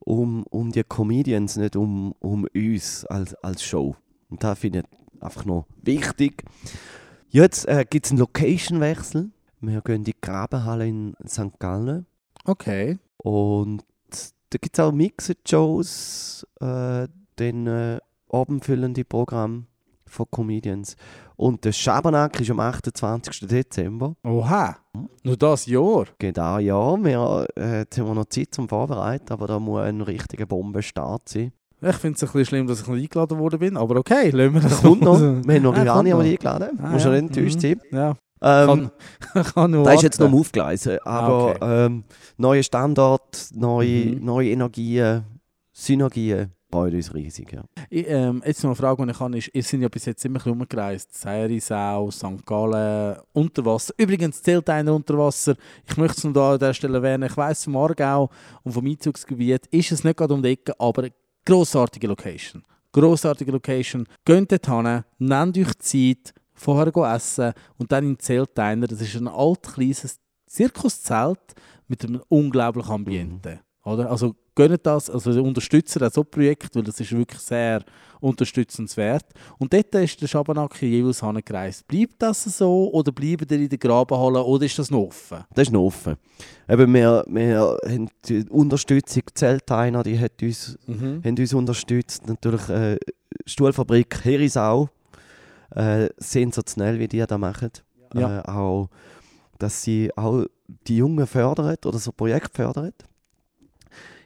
[0.00, 3.96] um, um die Comedians, nicht um, um uns als, als Show.
[4.28, 6.44] Und da finde ich einfach noch wichtig.
[7.30, 9.30] Jetzt äh, gibt es einen Location-Wechsel.
[9.62, 11.58] Wir gehen in die Grabenhalle in St.
[11.58, 12.04] Gallen.
[12.44, 12.98] Okay.
[13.16, 13.84] Und
[14.50, 17.98] da gibt es auch Mixed-Shows, äh, dann äh,
[18.30, 19.64] abendfüllende Programme
[20.06, 20.96] von Comedians.
[21.36, 23.46] Und der Schabernack ist am 28.
[23.46, 24.16] Dezember.
[24.24, 24.76] Oha,
[25.22, 26.06] nur das Jahr.
[26.18, 26.96] Genau, ja.
[27.04, 31.28] Wir, äh, jetzt haben wir noch Zeit zum Vorbereiten, aber da muss ein richtiger Bombenstart
[31.28, 31.52] sein.
[31.80, 34.54] Ich finde es ein bisschen schlimm, dass ich nicht eingeladen worden bin, aber okay, lassen
[34.54, 35.20] wir das Das kommt noch.
[35.20, 36.20] Wir haben noch Ah, nicht noch.
[36.20, 36.78] eingeladen.
[36.82, 37.10] Ah, Muss ja.
[37.10, 37.60] nicht enttäuscht Mhm.
[37.60, 37.80] sein.
[37.92, 38.90] Ja, Ähm,
[39.32, 40.98] kann, kann nur da ist jetzt noch am Aufgleisen.
[41.04, 41.84] Aber okay.
[41.86, 42.04] ähm,
[42.36, 44.24] neue Standort, neue, Mhm.
[44.24, 45.24] neue Energien,
[45.72, 47.52] Synergien, freut uns riesig.
[47.52, 47.64] Ja.
[47.90, 50.24] Ich, ähm, jetzt noch eine Frage, die ich habe, ist, ihr sind ja bis jetzt
[50.24, 51.14] immer ein bisschen rumgereist.
[51.18, 52.44] Seirisau, St.
[52.44, 53.94] Gallen, Unterwasser.
[53.96, 55.56] Übrigens zählt einer Unterwasser.
[55.88, 57.28] Ich möchte es noch da an dieser Stelle erwähnen.
[57.28, 58.30] Ich weiss, vom Aargau
[58.62, 61.08] und vom Einzugsgebiet ist es nicht gerade um die Ecke, aber
[61.44, 62.62] grossartige Location.
[62.92, 64.06] Grossartige Location.
[64.24, 68.86] Geht dort hin, nehmt euch Zeit, vorher go essen und dann in Zelt einer.
[68.86, 71.54] Das ist ein alt, kleines Zirkuszelt
[71.86, 73.60] mit einem unglaublichen Ambiente.
[73.84, 74.10] Oder?
[74.10, 77.84] Also gönnt das, also unterstützen auch so Projekt, weil das ist wirklich sehr
[78.20, 79.24] unterstützenswert.
[79.58, 81.86] Und dort ist der Schabernack jeweils angereist.
[81.86, 85.44] Bleibt das so oder bleibt ihr in der Grabenhalle oder ist das noch offen?
[85.54, 86.16] Das ist noch offen.
[86.68, 91.22] Eben, wir, wir haben die Unterstützung, die Zelteiner, die hat uns, Mhm.
[91.24, 92.26] haben uns unterstützt.
[92.26, 92.98] Natürlich äh,
[93.46, 94.88] Stuhlfabrik Herisau.
[95.70, 97.70] Äh, sensationell, wie die das machen.
[98.14, 98.40] Ja.
[98.40, 98.88] Äh, auch,
[99.58, 100.44] dass sie auch
[100.86, 102.92] die Jungen fördern oder so Projekte fördern.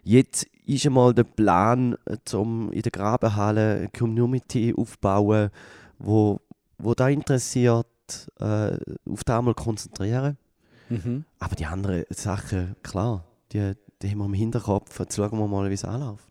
[0.02, 5.50] Jetzt ist einmal der Plan, äh, um in der Grabenhalle eine Community aufzubauen,
[5.98, 6.40] wo,
[6.78, 7.86] wo da interessiert,
[8.40, 8.76] äh,
[9.08, 10.36] auf das einmal konzentrieren.
[10.88, 11.24] Mhm.
[11.38, 13.72] Aber die anderen Sachen, klar, die,
[14.02, 14.98] die haben wir im Hinterkopf.
[14.98, 16.28] Jetzt schauen wir mal, wie es anläuft.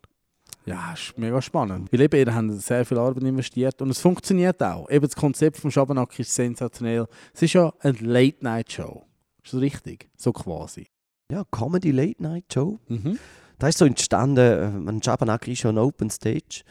[0.65, 1.91] Ja, ist mega spannend.
[1.91, 4.89] Weil eben, ihr habt sehr viel Arbeit investiert und es funktioniert auch.
[4.91, 7.07] Eben das Konzept vom Schabernack ist sensationell.
[7.33, 9.03] Es ist ja eine Late-Night-Show.
[9.43, 10.09] Ist das richtig?
[10.15, 10.87] So quasi.
[11.31, 12.79] Ja, Comedy Late Night Show.
[12.87, 13.17] Mhm.
[13.61, 16.63] Da ist so entstanden, äh, ein Schabernack ist ja ein Open Stage.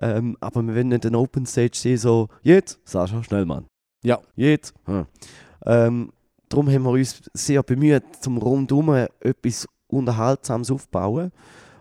[0.00, 3.66] Ähm, aber wir wollen nicht ein Open Stage sehen, so, jetzt, Sascha Schnellmann.
[4.02, 4.18] Ja.
[4.34, 4.74] Jetzt.
[4.86, 5.06] Hm.
[5.64, 6.12] Ähm,
[6.48, 11.30] darum haben wir uns sehr bemüht, zum rundum etwas Unterhaltsames aufzubauen.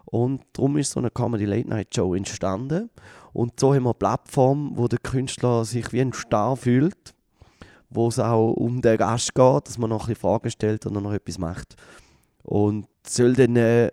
[0.05, 2.91] Und darum ist so eine Comedy Late Night Show entstanden.
[3.33, 7.15] Und so haben wir eine Plattform, wo der Künstler sich wie ein Star fühlt,
[7.89, 11.01] wo es auch um den Gast geht, dass man noch ein bisschen Fragen stellt und
[11.01, 11.73] noch etwas macht.
[12.43, 13.91] Und soll dann äh,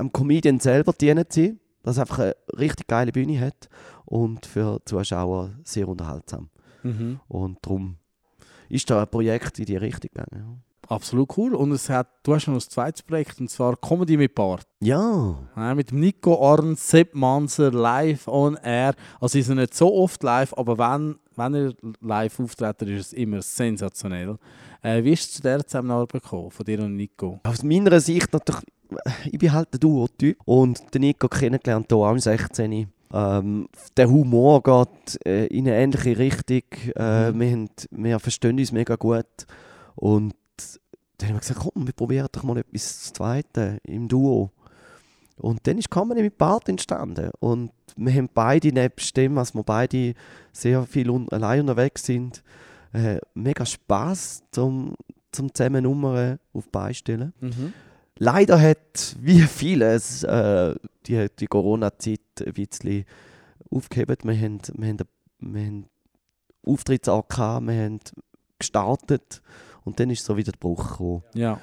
[0.00, 3.68] am Comedian selber dienen sein, dass er einfach eine richtig geile Bühne hat
[4.04, 6.50] und für die Zuschauer sehr unterhaltsam.
[6.82, 7.20] Mhm.
[7.28, 7.96] Und darum
[8.68, 10.62] ist da ein Projekt in die Richtung gegangen.
[10.88, 11.54] Absolut cool.
[11.54, 14.66] Und es hat, du hast noch ein zweites Projekt, und zwar Comedy mit Bart.
[14.80, 18.94] Ja, Ja, mit dem Nico Arns, Sepp Manser, live on air.
[19.20, 23.12] Also sie sind nicht so oft live, aber wenn, wenn er live auftritt, ist es
[23.12, 24.36] immer sensationell.
[24.82, 27.38] Äh, wie ist es zu der Zusammenarbeit gekommen, von dir und Nico?
[27.44, 28.64] aus meiner Sicht natürlich,
[29.30, 32.88] ich bin halt der Duo-Typ und den Nico kennengelernt hier im 16.
[33.12, 36.62] Ähm, der Humor geht äh, in eine ähnliche Richtung.
[36.96, 37.40] Äh, Mhm.
[37.40, 39.26] wir, haben, wir verstehen uns mega gut.
[39.96, 40.34] Und
[41.18, 44.50] dann haben wir gesagt, komm, wir probieren doch mal etwas zu Zweite im Duo.
[45.36, 47.30] Und dann ist Comedy mit Bart entstanden.
[47.40, 50.14] Und wir haben beide nebst dem, dass wir beide
[50.52, 52.42] sehr viel un allein unterwegs sind,
[52.92, 54.94] äh, mega Spass zum,
[55.32, 57.32] zum zusammen Nummern auf die Beine stellen.
[57.40, 57.72] Mhm.
[58.22, 60.74] Leider hat, wie vieles, äh,
[61.06, 63.06] die, die Corona-Zeit ein bisschen
[63.70, 64.26] aufgehebt.
[64.26, 64.98] Wir haben, wir haben,
[65.38, 65.86] wir haben
[66.62, 68.00] Auftritte auch gehabt, wir haben
[68.58, 69.40] gestartet
[69.84, 71.22] und dann ist so wieder der Bruch gekommen.
[71.32, 71.62] Ja.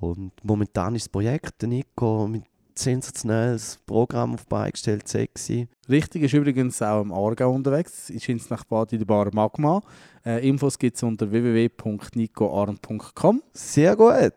[0.00, 2.42] Und momentan ist das Projekt, der Nico, mit
[2.78, 5.68] sensationelles Programm auf Beine gestellt, sexy.
[5.88, 8.10] Richtig ist übrigens auch im Aargau unterwegs.
[8.10, 9.80] Ist ins nach Bad in der Bar Magma.
[10.24, 13.42] Äh, Infos gibt es unter www.nicoarm.com.
[13.52, 14.32] Sehr gut.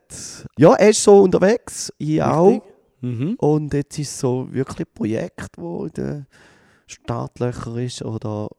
[0.58, 2.62] Ja, er ist so unterwegs, ich auch.
[3.02, 3.36] Mhm.
[3.38, 6.28] Und jetzt ist so wirklich ein Projekt, wo in den
[6.88, 8.50] Startlöchern ist oder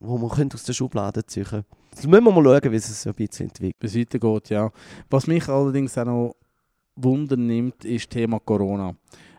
[0.00, 1.68] wo man könnte aus der Schublade ziehen könnte.
[1.90, 3.78] Das müssen wir mal schauen, wie es sich so ein bisschen entwickelt.
[3.80, 4.70] Bis weitergeht, ja.
[5.10, 6.36] Was mich allerdings auch noch
[7.02, 8.94] wundern nimmt, ist das Thema Corona.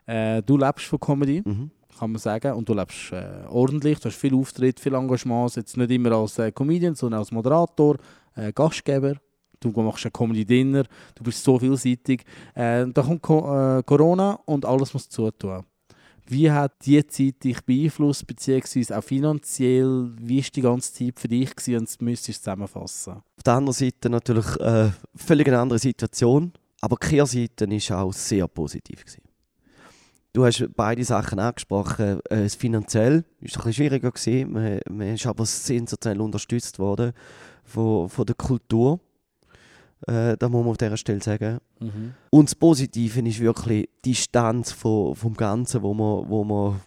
[0.05, 1.72] Äh, du lebst von Comedy, Mhm.
[1.97, 3.99] kann man sagen, und du lebst äh, ordentlich.
[3.99, 7.97] Du hast viel Auftritt, viel Engagement, jetzt nicht immer als äh, Comedian, sondern als Moderator,
[8.36, 9.16] äh, Gastgeber.
[9.60, 10.84] Du machst ein Comedy-Dinner,
[11.16, 12.24] du bist so vielseitig.
[12.55, 15.64] Äh, da kommt Co äh, Corona und alles muss zutun.
[16.32, 20.12] Wie hat die Zeit dich beeinflusst, beziehungsweise auch finanziell?
[20.18, 23.14] Wie war die ganze Zeit für dich gewesen, und das müsstest du zusammenfassen?
[23.36, 28.13] Auf der anderen Seite natürlich äh, völlig eine andere Situation, aber die Kehrseite war auch
[28.13, 29.05] sehr positiv.
[29.05, 29.23] Gewesen.
[30.32, 32.19] Du hast beide Sachen angesprochen.
[32.30, 34.11] Äh, das finanziell war ein bisschen schwieriger.
[34.11, 34.51] Gewesen.
[34.51, 37.13] Man, man ist aber sensationell unterstützt worden
[37.63, 38.99] von, von der Kultur.
[40.07, 41.59] Äh, da muss man auf dieser Stelle sagen.
[41.80, 42.13] Mhm.
[42.30, 46.80] Und das Positive ist wirklich die Distanz von, vom Ganzen, wo man, wo man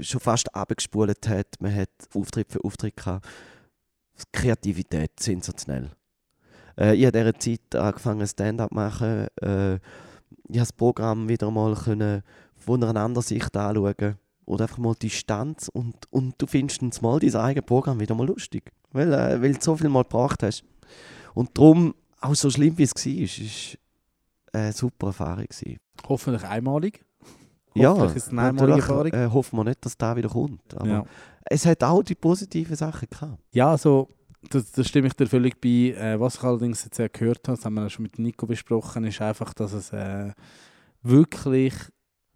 [0.00, 1.46] schon fast abgespult hat.
[1.60, 3.26] Man hat Auftritt für Auftritt gehabt.
[4.32, 5.90] Kreativität, sensationell.
[6.78, 9.26] Äh, ich habe in dieser Zeit angefangen Stand-up zu machen.
[9.42, 9.74] Äh,
[10.48, 12.22] ich das Programm wieder mal können
[12.56, 14.16] von einer anderen Sicht anschauen
[14.46, 18.72] Oder einfach mal Distanz und, und du findest mal dein eigenes Programm wieder mal lustig.
[18.92, 20.64] Weil, äh, weil du so viel mal gebracht hast.
[21.34, 23.78] Und darum, auch so schlimm wie es war, ist,
[24.52, 25.44] eine super Erfahrung.
[25.46, 25.78] Gewesen.
[26.08, 27.04] Hoffentlich einmalig.
[27.74, 29.30] Ja, Hoffentlich ist es eine einmalige natürlich Erfahrung.
[29.30, 30.74] äh, hoffen wir nicht, dass da wieder kommt.
[30.76, 31.04] Aber Ja.
[31.44, 33.38] es hat auch die positiven Sachen gehabt.
[33.52, 34.08] Ja, also,
[34.48, 35.94] das, das stimme ich dir völlig bei.
[35.98, 39.04] Äh, was ich allerdings jetzt gehört habe, das haben wir auch schon mit Nico besprochen,
[39.04, 40.32] ist einfach, dass es äh,
[41.02, 41.74] wirklich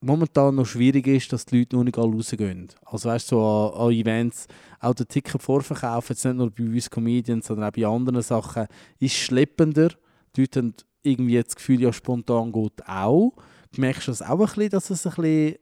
[0.01, 2.69] momentan noch schwierig ist, dass die Leute noch nicht alle rausgehen.
[2.85, 4.47] Also weißt du, so an, an Events,
[4.81, 8.67] auch der Ticket vorverkaufen, jetzt nicht nur bei uns Comedians, sondern auch bei anderen Sachen,
[8.99, 9.89] ist schleppender.
[10.37, 13.33] Die Leute haben irgendwie das Gefühl, ja, spontan geht auch.
[13.73, 15.57] Du merkst das auch ein bisschen, dass es ein bisschen,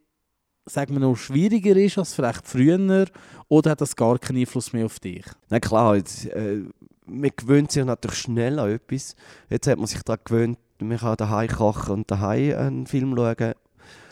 [0.66, 3.06] sagen wir noch, schwieriger ist als vielleicht früher?
[3.48, 5.24] Oder hat das gar keinen Einfluss mehr auf dich?
[5.50, 6.62] Na klar, jetzt, äh,
[7.06, 9.16] man gewöhnt sich natürlich schnell an etwas.
[9.50, 13.54] Jetzt hat man sich daran gewöhnt, man kann daheim kochen und daheim einen Film schauen.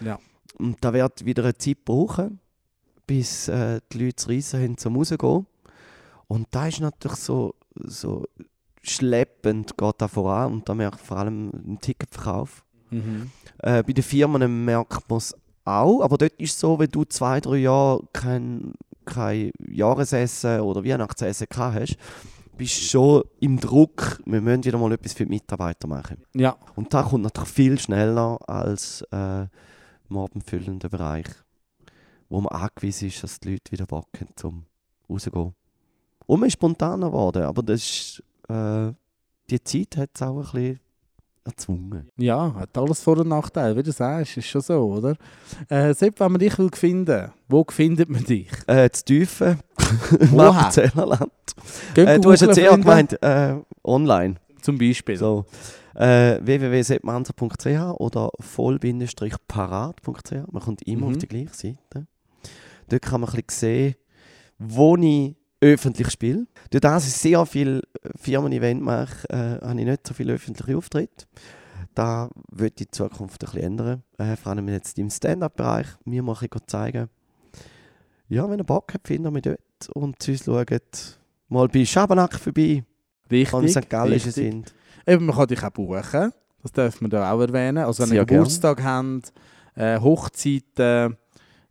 [0.01, 0.19] Ja.
[0.59, 2.41] Und da wird wieder eine Zeit brauchen,
[3.07, 5.47] bis äh, die Leute zu reissen haben, zum rausgehen.
[6.27, 8.25] Und da ist natürlich so, so
[8.83, 10.53] schleppend, geht da voran.
[10.53, 12.65] Und da merkt vor allem im Ticketverkauf.
[12.91, 13.31] Mhm.
[13.59, 15.35] Äh, bei den Firmen merkt man es
[15.65, 20.85] auch, aber dort ist es so, wenn du zwei, drei Jahre kein, kein Jahresessen oder
[20.85, 21.97] Weihnachtsessen gehabt hast,
[22.57, 26.19] bist du schon im Druck, wir müssen wieder mal etwas für die Mitarbeiter machen.
[26.35, 29.47] Ja, Und da kommt natürlich viel schneller als äh,
[30.11, 31.27] im abendfüllenden Bereich,
[32.29, 34.67] wo man angewiesen ist, dass die Leute wieder Bock haben, zum
[35.09, 35.55] rauszugehen.
[36.27, 38.93] Und man ist spontaner geworden, aber das ist, äh,
[39.49, 40.81] die Zeit hat es auch ein bisschen
[41.45, 42.09] erzwungen.
[42.17, 45.17] ja, hat alles Vor- und Nachteile, wie du sagst, ist schon so, oder?
[45.69, 48.49] Äh, Sepp, wenn man dich will finden, wo findet man dich?
[48.67, 49.59] Äh, zu Tiefen,
[50.33, 50.41] im?
[50.41, 51.31] Appenzellerland.
[51.97, 54.37] Äh, du hast jetzt eher gemeint, äh, online.
[54.63, 55.17] Zum Beispiel.
[55.17, 55.45] So.
[55.95, 57.67] Äh, www.seppmanzer.ch
[57.99, 60.33] oder voll-parat.ch.
[60.51, 61.13] Man kommt immer Mhm.
[61.13, 62.07] auf die gleiche Seite.
[62.89, 63.95] Dort kann man ein bisschen sehen,
[64.59, 66.47] wo ich öffentlich spiele.
[66.71, 67.83] Durch das ich sehr viele
[68.17, 71.27] Firmen-Event mache, äh, habe ich nicht so viele öffentliche Auftritte.
[71.95, 74.03] Da wird die Zukunft ein bisschen ändern.
[74.19, 75.87] Äh, vor allem jetzt im Stand-Up-Bereich.
[76.05, 77.09] Mir ein bisschen zeigen.
[78.29, 79.61] Ja, wenn ihr Bock habt, findet ihr mich dort.
[79.95, 80.81] Und sonst schaut
[81.49, 82.85] mal bei Schabernack vorbei,
[83.31, 83.55] Richtig.
[83.55, 83.91] am St.
[83.91, 84.75] Gallischen sind.
[85.07, 86.33] Eben, man kann dich auch buchen.
[86.63, 87.79] Das dürfen wir da auch erwähnen.
[87.79, 89.33] Also wenn ihr Geburtstag habt,
[89.75, 91.17] äh, Hochzeiten,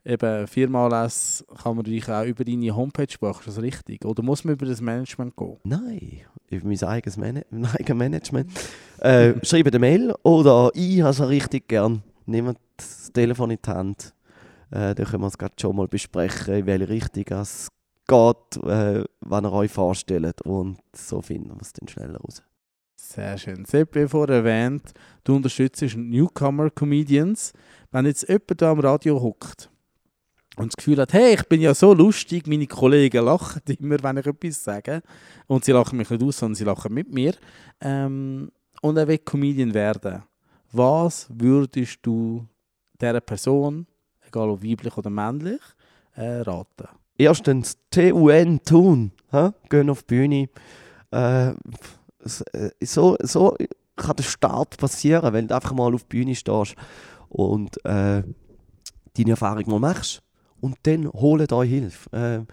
[0.06, 3.40] eben Firmenanlässe, kann man dich auch über deine Homepage buchen.
[3.40, 4.06] Ist das richtig?
[4.06, 5.58] Oder muss man über das Management gehen?
[5.64, 8.52] Nein, über mein eigenes, Man mein eigenes Management.
[9.00, 12.04] Äh, schreibt eine Mail oder ich habe es richtig gern.
[12.26, 14.14] Nehmt das Telefon in die Hand.
[14.72, 17.70] Äh, dann können wir es gerade schon mal besprechen, in welche Richtung es
[18.08, 20.42] geht, äh, wenn ihr euch vorstellt.
[20.44, 22.44] Und so finden wir es dann schneller raus.
[22.96, 23.66] Sehr schön.
[23.66, 24.92] Sepp, wie vorher erwähnt,
[25.24, 27.54] du unterstützt Newcomer-Comedians.
[27.92, 29.72] Wenn jetzt jemand da am Radio hockt
[30.60, 34.18] und das Gefühl hat, hey, ich bin ja so lustig, meine Kollegen lachen immer, wenn
[34.18, 35.02] ich etwas sage.
[35.48, 37.34] Und sie lachen mich nicht aus, sondern sie lachen mit mir.
[37.80, 38.52] Ähm,
[38.82, 40.24] und er will Comedian werden.
[40.74, 42.46] Was würdest du
[43.00, 43.88] dieser Person,
[44.28, 45.62] egal ob weiblich oder männlich,
[46.16, 46.90] äh, raten?
[47.18, 49.14] Erstens, TUN tun.
[49.32, 49.52] hä?
[49.70, 50.50] Gehen auf die Bühne.
[51.12, 51.54] Äh,
[52.82, 53.56] so, so
[53.96, 56.76] kann der Start passieren, wenn du einfach mal auf die Bühne stehst
[57.30, 58.24] und äh,
[59.16, 60.22] deine Erfahrung mal machst.
[60.62, 62.46] Und dann holt euch Hilfe.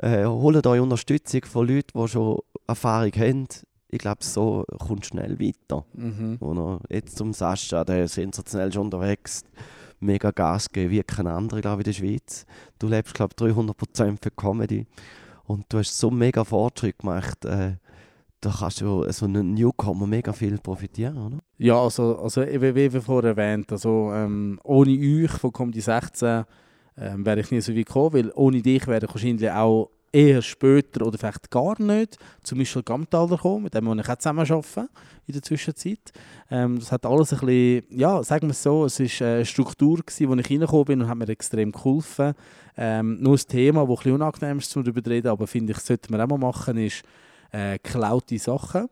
[0.00, 3.46] Äh, äh, holt euch Unterstützung von Leuten, die schon Erfahrung haben.
[3.88, 5.84] Ich glaube, so kommt schnell weiter.
[5.94, 6.38] Mhm.
[6.40, 9.42] Oder jetzt zum Sascha, der ist sensationell schon unterwegs.
[9.98, 12.46] Mega Gas geben, wie kein anderer, glaube ich, in der Schweiz.
[12.78, 14.86] Du lebst, glaube ich, 300% für Comedy.
[15.44, 17.44] Und du hast so mega Fortschritt gemacht.
[17.44, 17.74] Äh,
[18.40, 21.38] da kannst du so einen Newcomer mega viel profitieren, oder?
[21.58, 26.44] Ja, also, also wie, wie wie vorher erwähnt, also ähm, ohne euch von Comedy 16
[27.00, 30.42] ähm, wäre ich nie so weit gekommen, weil ohne dich wäre ich wahrscheinlich auch eher
[30.42, 34.88] später oder vielleicht gar nicht zu Michel Gamthaler gekommen, mit dem wir auch zusammen arbeiten
[35.26, 36.12] in der Zwischenzeit.
[36.50, 39.98] Ähm, das hat alles ein bisschen, ja, sagen wir es so, es war eine Struktur,
[39.98, 42.34] gewesen, wo ich reingekommen bin und hat mir extrem geholfen.
[42.76, 45.78] Ähm, nur das Thema, das ein unangenehm ist, um darüber zu reden, aber finde ich,
[45.78, 47.02] sollte man auch mal machen, ist
[47.52, 48.88] äh, geklaute Sachen.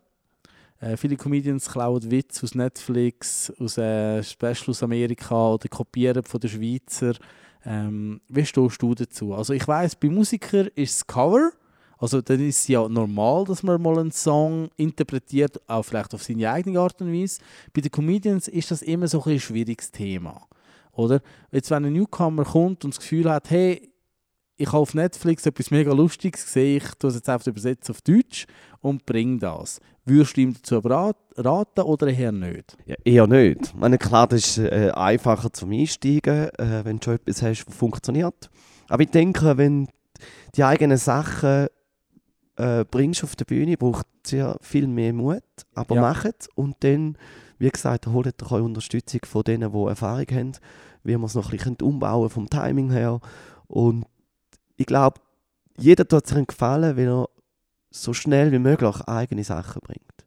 [0.80, 6.40] Äh, viele Comedians klauen Witze aus Netflix, aus äh, Special aus Amerika oder kopieren von
[6.40, 7.14] den Schweizer.
[7.70, 9.34] Ähm, wie stehst du dazu?
[9.34, 11.50] Also ich weiß, bei Musikern ist es Cover.
[11.98, 16.22] Also dann ist es ja normal, dass man mal einen Song interpretiert, auch vielleicht auf
[16.22, 17.40] seine eigene Art und Weise.
[17.74, 20.46] Bei den Comedians ist das immer so ein schwieriges Thema.
[20.92, 21.20] Oder?
[21.50, 23.92] Jetzt, wenn ein Newcomer kommt und das Gefühl hat, hey,
[24.56, 28.00] ich habe auf Netflix etwas mega Lustiges gesehen, ich tue es jetzt einfach übersetzen auf
[28.00, 28.46] Deutsch
[28.80, 29.80] und bringe das.
[30.04, 32.76] Würdest du ihm dazu rat- raten oder eher nicht?
[32.86, 33.66] Ja, eher nicht.
[33.66, 37.64] Ich meine, klar, das ist äh, einfacher zum Einsteigen, äh, wenn du schon etwas hast,
[37.66, 38.48] das funktioniert.
[38.88, 39.92] Aber ich denke, wenn du
[40.56, 41.66] die eigenen Sachen
[42.56, 45.42] äh, bringst auf die Bühne, braucht es sehr viel mehr Mut.
[45.74, 46.00] Aber Ja.
[46.00, 47.18] macht es und dann,
[47.58, 50.52] wie gesagt, holt euch Unterstützung von denen, die Erfahrung haben,
[51.04, 53.20] wie man es noch ein bisschen umbauen vom Timing her.
[53.66, 54.06] Und
[54.76, 55.20] ich glaube,
[55.76, 57.28] jeder tut sich einen Gefallen, wenn er
[57.90, 60.26] so schnell wie möglich eigene Sachen bringt.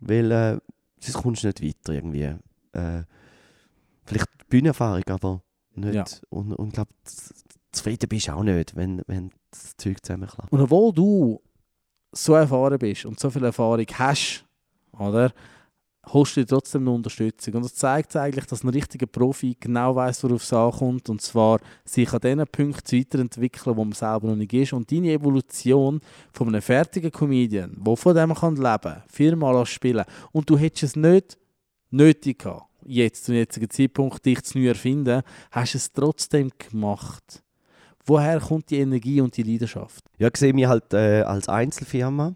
[0.00, 0.58] Weil äh,
[1.00, 2.34] sonst kommst du nicht weiter irgendwie.
[2.72, 3.04] Äh,
[4.04, 5.42] vielleicht Bühnenerfahrung, aber
[5.74, 5.94] nicht.
[5.94, 6.04] Ja.
[6.30, 6.90] Und, und ich glaube,
[7.72, 10.52] zufrieden bist du auch nicht, wenn, wenn das Zeug zusammenklappt.
[10.52, 11.40] Und obwohl du
[12.12, 14.44] so erfahren bist und so viel Erfahrung hast,
[14.98, 15.32] oder,
[16.08, 17.54] holst du trotzdem eine Unterstützung.
[17.54, 21.08] Und das zeigt eigentlich, dass ein richtiger Profi genau weiß, worauf es ankommt.
[21.08, 24.72] Und zwar sich an den Punkten weiterentwickeln, wo man selber noch nicht ist.
[24.72, 26.00] Und deine Evolution
[26.32, 30.82] von einem fertigen Comedian, der von dem kann leben kann, viermal spielen und du hättest
[30.82, 31.38] es nicht
[31.90, 37.42] nötig gehabt, jetzt zum jetzigen Zeitpunkt dich zu neu erfinden, hast du es trotzdem gemacht.
[38.04, 40.04] Woher kommt die Energie und die Leidenschaft?
[40.18, 42.34] Ja, ich sehe mich halt äh, als Einzelfirma.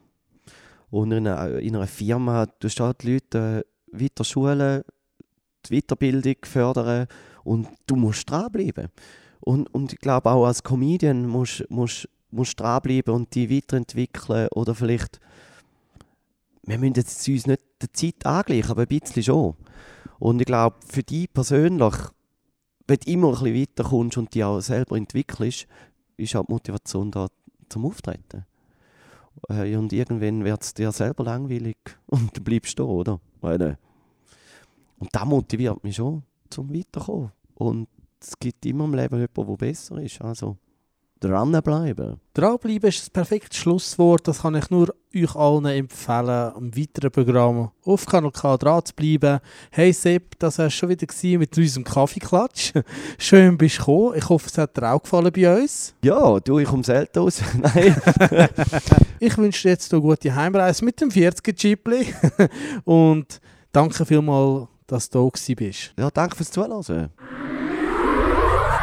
[0.96, 4.82] Und in einer, in einer Firma, du halt die Leute äh, weiter schulen,
[5.66, 7.06] die Weiterbildung fördern
[7.44, 8.88] und du musst dranbleiben.
[9.40, 14.48] Und, und ich glaube auch als Comedian musst du musst, musst dranbleiben und die weiterentwickeln
[14.54, 15.20] oder vielleicht,
[16.62, 19.54] wir müssen jetzt uns nicht der Zeit angleichen, aber ein bisschen schon.
[20.18, 21.94] Und ich glaube, für dich persönlich,
[22.86, 25.66] wenn du immer ein bisschen weiterkommst und dich auch selber entwickelst,
[26.16, 27.28] ist auch die Motivation da
[27.68, 28.46] zum Auftreten.
[29.48, 31.76] Und irgendwann wird es dir selber langweilig
[32.06, 33.20] und du bleibst da, oder?
[33.40, 33.78] Meine.
[34.98, 37.32] Und das motiviert mich schon, zum Weiterkommen.
[37.54, 37.88] Und
[38.20, 40.20] es gibt immer im Leben jemanden, der besser ist.
[40.20, 40.56] Also,
[41.20, 42.20] dranbleiben.
[42.34, 44.28] Dranbleiben ist das perfekte Schlusswort.
[44.28, 48.94] Das kann ich nur euch allen empfehlen, im weiteren Programm auf Kanal K dran zu
[48.94, 49.40] bleiben.
[49.70, 51.06] Hey Sepp, das war schon wieder
[51.38, 52.72] mit unserem Kaffeeklatsch.
[53.18, 54.18] Schön bist du gekommen.
[54.18, 55.94] Ich hoffe, es hat dir auch gefallen bei uns.
[56.02, 57.42] Ja, du, ich komme selten aus.
[57.60, 57.96] Nein.
[59.18, 62.12] Ich wünsche dir jetzt eine gute Heimreise mit dem 40er-Chipli.
[62.84, 63.40] Und
[63.72, 65.94] danke vielmals, dass du da bist.
[65.98, 67.10] Ja, danke fürs Zuhören.